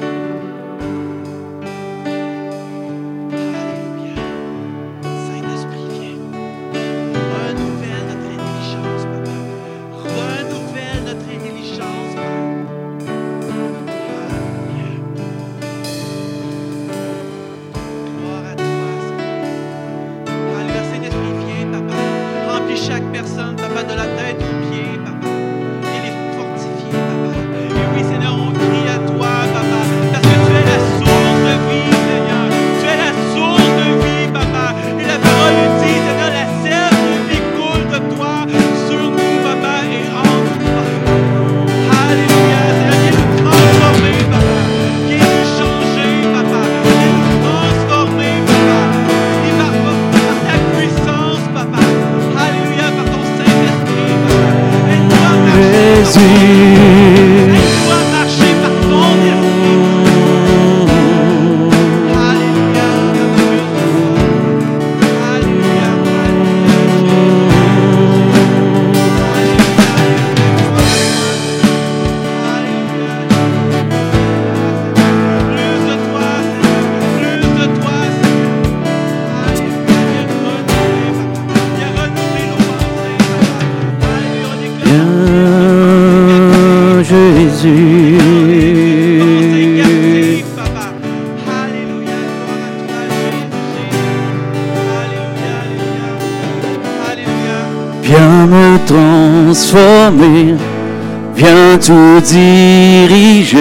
[100.11, 103.57] Viens tout diriger,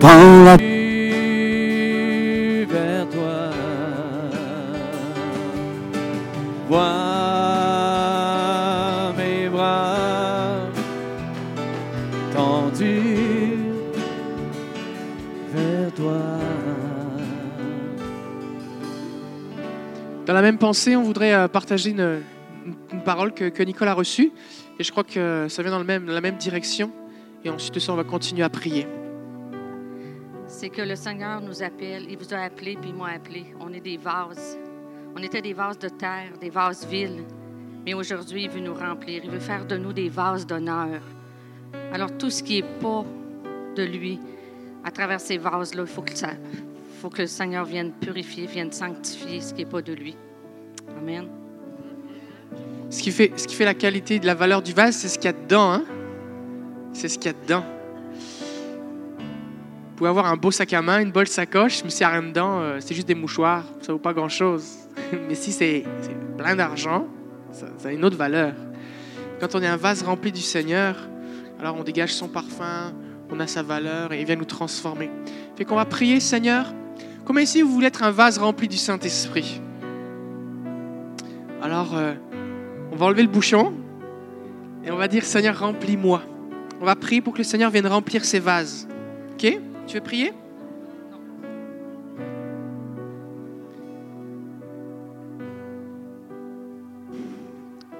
[0.00, 0.56] prends la
[2.66, 3.50] vers toi.
[6.68, 6.82] Vois
[9.16, 10.68] mes bras
[12.32, 13.58] tendus
[15.52, 16.20] vers toi.
[20.24, 22.22] Dans la même pensée, on voudrait euh, partager une
[23.04, 24.32] parole que, que Nicole a reçue.
[24.78, 26.92] Et je crois que ça vient dans la même direction.
[27.44, 28.86] Et ensuite ça, on va continuer à prier.
[30.48, 32.06] c'est que le Seigneur nous appelle.
[32.10, 33.46] Il vous a appelé, puis il m'a appelé.
[33.60, 34.58] On est des vases.
[35.14, 37.24] On était des vases de terre, des vases viles.
[37.84, 39.22] Mais aujourd'hui, il veut nous remplir.
[39.24, 41.00] Il veut faire de nous des vases d'honneur.
[41.92, 43.04] Alors, tout ce qui n'est pas
[43.76, 44.18] de lui,
[44.84, 46.12] à travers ces vases-là, il faut que,
[47.00, 50.16] faut que le Seigneur vienne purifier, vienne sanctifier ce qui n'est pas de lui.
[50.98, 51.45] Amen.
[52.88, 53.32] Ce qui, fait,
[53.64, 55.72] la qualité de la valeur du vase, c'est ce qu'il y a dedans.
[55.72, 55.84] hein.
[56.92, 57.64] C'est ce qu'il y a dedans.
[59.18, 62.20] Vous pouvez avoir un beau sac à main, une belle sacoche, mais s'il n'y a
[62.20, 63.64] rien dedans, euh, c'est juste des mouchoirs.
[63.80, 64.66] Ça vaut pas grand-chose.
[65.28, 65.84] mais si c'est
[66.36, 67.06] plein d'argent,
[67.50, 68.52] ça, ça a une autre valeur.
[69.40, 70.96] Quand on est un vase rempli du Seigneur,
[71.58, 72.92] alors on dégage son parfum,
[73.30, 75.10] on a sa valeur et il vient nous transformer.
[75.56, 76.72] Fait qu'on va prier, Seigneur.
[77.24, 79.60] Comment ici vous voulez être un vase rempli du Saint-Esprit
[81.62, 82.14] Alors, euh,
[82.96, 83.74] on va enlever le bouchon
[84.82, 86.22] et on va dire Seigneur, remplis-moi.
[86.80, 88.88] On va prier pour que le Seigneur vienne remplir ces vases.
[89.32, 89.58] Ok?
[89.86, 90.32] Tu veux prier?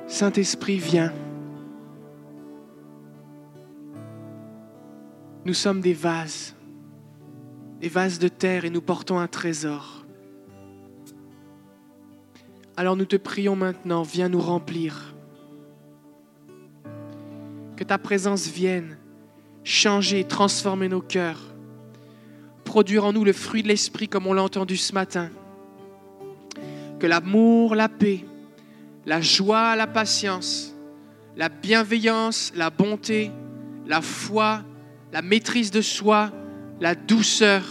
[0.07, 1.13] Saint-Esprit, viens.
[5.45, 6.55] Nous sommes des vases,
[7.81, 9.96] des vases de terre et nous portons un trésor.
[12.77, 15.15] Alors nous te prions maintenant, viens nous remplir.
[17.77, 18.99] Que ta présence vienne
[19.65, 21.41] changer, transformer nos cœurs,
[22.65, 25.31] produire en nous le fruit de l'Esprit comme on l'a entendu ce matin.
[27.01, 28.25] Que l'amour, la paix,
[29.07, 30.75] la joie, la patience,
[31.37, 33.31] la bienveillance, la bonté,
[33.87, 34.63] la foi,
[35.13, 36.31] la maîtrise de soi,
[36.81, 37.65] la douceur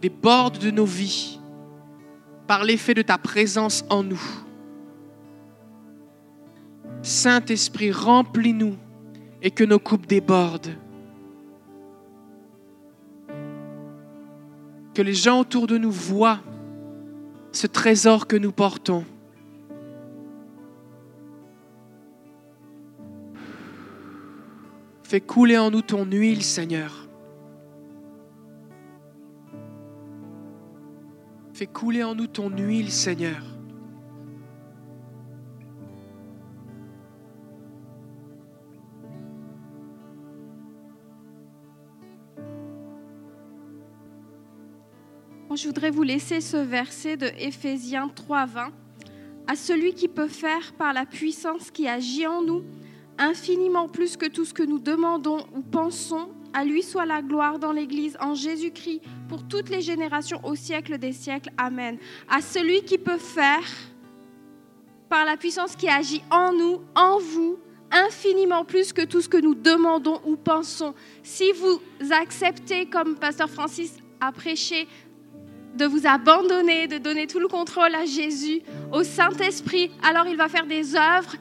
[0.00, 1.39] débordent de nos vies
[2.50, 4.20] par l'effet de ta présence en nous.
[7.00, 8.76] Saint-Esprit, remplis-nous
[9.40, 10.74] et que nos coupes débordent.
[14.94, 16.40] Que les gens autour de nous voient
[17.52, 19.04] ce trésor que nous portons.
[25.04, 27.09] Fais couler en nous ton huile, Seigneur.
[31.60, 33.36] Fais couler en nous ton huile, Seigneur.
[45.54, 48.70] Je voudrais vous laisser ce verset de Éphésiens 3:20.
[49.46, 52.64] À celui qui peut faire par la puissance qui agit en nous
[53.18, 57.58] infiniment plus que tout ce que nous demandons ou pensons, à lui soit la gloire
[57.58, 61.50] dans l'Église en Jésus-Christ pour toutes les générations au siècle des siècles.
[61.56, 61.98] Amen.
[62.28, 63.64] À celui qui peut faire
[65.08, 67.58] par la puissance qui agit en nous, en vous,
[67.90, 70.94] infiniment plus que tout ce que nous demandons ou pensons.
[71.22, 71.80] Si vous
[72.12, 74.86] acceptez, comme Pasteur Francis a prêché,
[75.74, 78.60] de vous abandonner, de donner tout le contrôle à Jésus,
[78.92, 81.36] au Saint-Esprit, alors il va faire des œuvres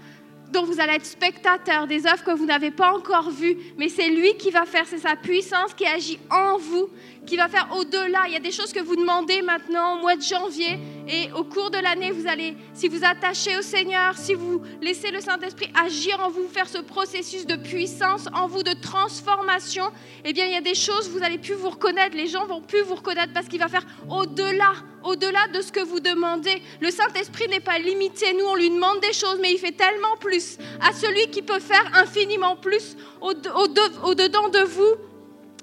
[0.51, 4.09] dont vous allez être spectateur, des œuvres que vous n'avez pas encore vues, mais c'est
[4.09, 6.89] lui qui va faire, c'est sa puissance qui agit en vous,
[7.29, 8.21] qui va faire au-delà.
[8.27, 11.43] Il y a des choses que vous demandez maintenant au mois de janvier et au
[11.43, 15.69] cours de l'année, vous allez, si vous attachez au Seigneur, si vous laissez le Saint-Esprit
[15.85, 19.85] agir en vous, faire ce processus de puissance en vous, de transformation,
[20.25, 22.61] eh bien, il y a des choses, vous allez plus vous reconnaître, les gens vont
[22.61, 24.73] plus vous reconnaître parce qu'il va faire au-delà,
[25.03, 26.61] au-delà de ce que vous demandez.
[26.81, 30.17] Le Saint-Esprit n'est pas limité, nous, on lui demande des choses, mais il fait tellement
[30.19, 34.95] plus à celui qui peut faire infiniment plus au- au- au-dedans de vous.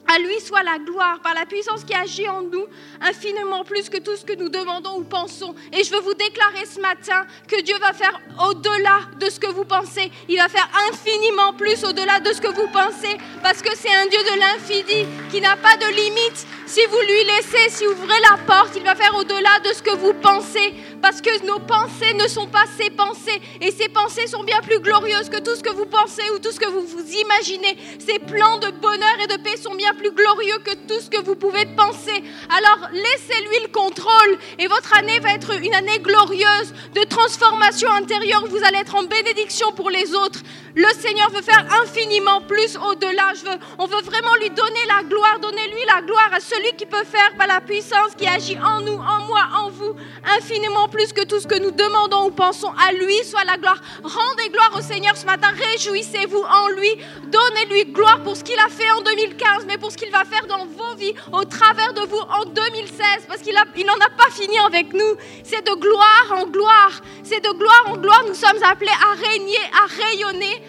[0.08, 2.66] À lui soit la gloire par la puissance qui agit en nous,
[3.00, 5.54] infiniment plus que tout ce que nous demandons ou pensons.
[5.72, 9.48] Et je veux vous déclarer ce matin que Dieu va faire au-delà de ce que
[9.48, 10.10] vous pensez.
[10.28, 14.06] Il va faire infiniment plus au-delà de ce que vous pensez, parce que c'est un
[14.06, 16.46] Dieu de l'infini qui n'a pas de limite.
[16.66, 19.82] Si vous lui laissez, si vous ouvrez la porte, il va faire au-delà de ce
[19.82, 24.26] que vous pensez, parce que nos pensées ne sont pas ses pensées, et ses pensées
[24.26, 26.82] sont bien plus glorieuses que tout ce que vous pensez ou tout ce que vous
[26.82, 27.76] vous imaginez.
[27.98, 31.22] Ses plans de bonheur et de paix sont bien plus glorieux que tout ce que
[31.22, 32.22] vous pouvez penser.
[32.48, 38.44] Alors laissez-lui le contrôle, et votre année va être une année glorieuse de transformation intérieure.
[38.48, 40.40] Vous allez être en bénédiction pour les autres.
[40.74, 43.32] Le Seigneur veut faire infiniment plus au-delà.
[43.78, 47.34] On veut vraiment lui donner la gloire, donnez-lui la gloire à celui qui peut faire
[47.38, 49.96] par la puissance qui agit en nous, en moi, en vous,
[50.38, 52.72] infiniment plus que tout ce que nous demandons ou pensons.
[52.86, 53.80] À lui soit la gloire.
[54.02, 55.48] Rendez gloire au Seigneur ce matin.
[55.48, 56.90] Réjouissez-vous en lui.
[57.24, 60.46] Donnez-lui gloire pour ce qu'il a fait en 2015, mais pour ce qu'il va faire
[60.46, 64.58] dans vos vies, au travers de vous en 2016, parce qu'il n'en a pas fini
[64.58, 65.16] avec nous.
[65.44, 67.00] C'est de gloire en gloire.
[67.22, 68.22] C'est de gloire en gloire.
[68.26, 70.62] Nous sommes appelés à régner, à rayonner.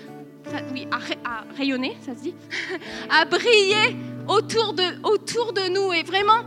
[0.74, 2.36] Oui, à, ra- à rayonner, ça se dit,
[3.10, 3.98] à briller
[4.28, 5.92] autour de, autour de nous.
[5.94, 6.44] Et vraiment,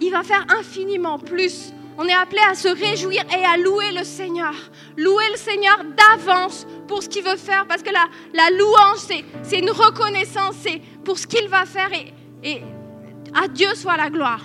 [0.00, 1.72] il va faire infiniment plus.
[1.98, 4.54] On est appelé à se réjouir et à louer le Seigneur.
[4.96, 7.66] Louer le Seigneur d'avance pour ce qu'il veut faire.
[7.66, 8.98] Parce que la, la louange,
[9.42, 10.54] c'est, une reconnaissance,
[11.04, 11.90] pour ce qu'il va faire.
[12.42, 12.62] Et,
[13.34, 14.44] à Dieu soit la gloire.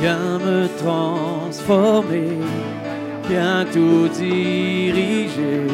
[0.00, 2.38] Viens me transformer,
[3.28, 5.66] viens tout diriger.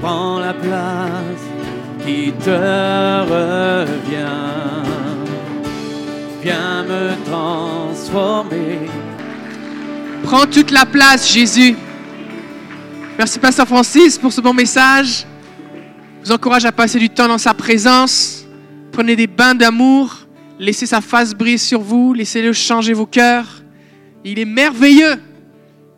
[0.00, 1.44] Prends la place
[2.04, 4.87] qui te revient.
[6.48, 8.88] Viens me transformer.
[10.22, 11.76] Prends toute la place, Jésus.
[13.18, 15.26] Merci, Pasteur Francis, pour ce bon message.
[16.22, 18.46] Je vous encourage à passer du temps dans sa présence.
[18.92, 20.26] Prenez des bains d'amour.
[20.58, 22.14] Laissez sa face briller sur vous.
[22.14, 23.62] Laissez-le changer vos cœurs.
[24.24, 25.20] Il est merveilleux.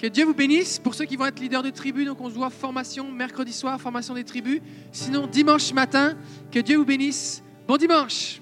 [0.00, 0.80] Que Dieu vous bénisse.
[0.80, 3.80] Pour ceux qui vont être leaders de tribu, donc on se voit formation mercredi soir,
[3.80, 4.60] formation des tribus.
[4.90, 6.14] Sinon, dimanche matin,
[6.50, 7.40] que Dieu vous bénisse.
[7.68, 8.40] Bon dimanche.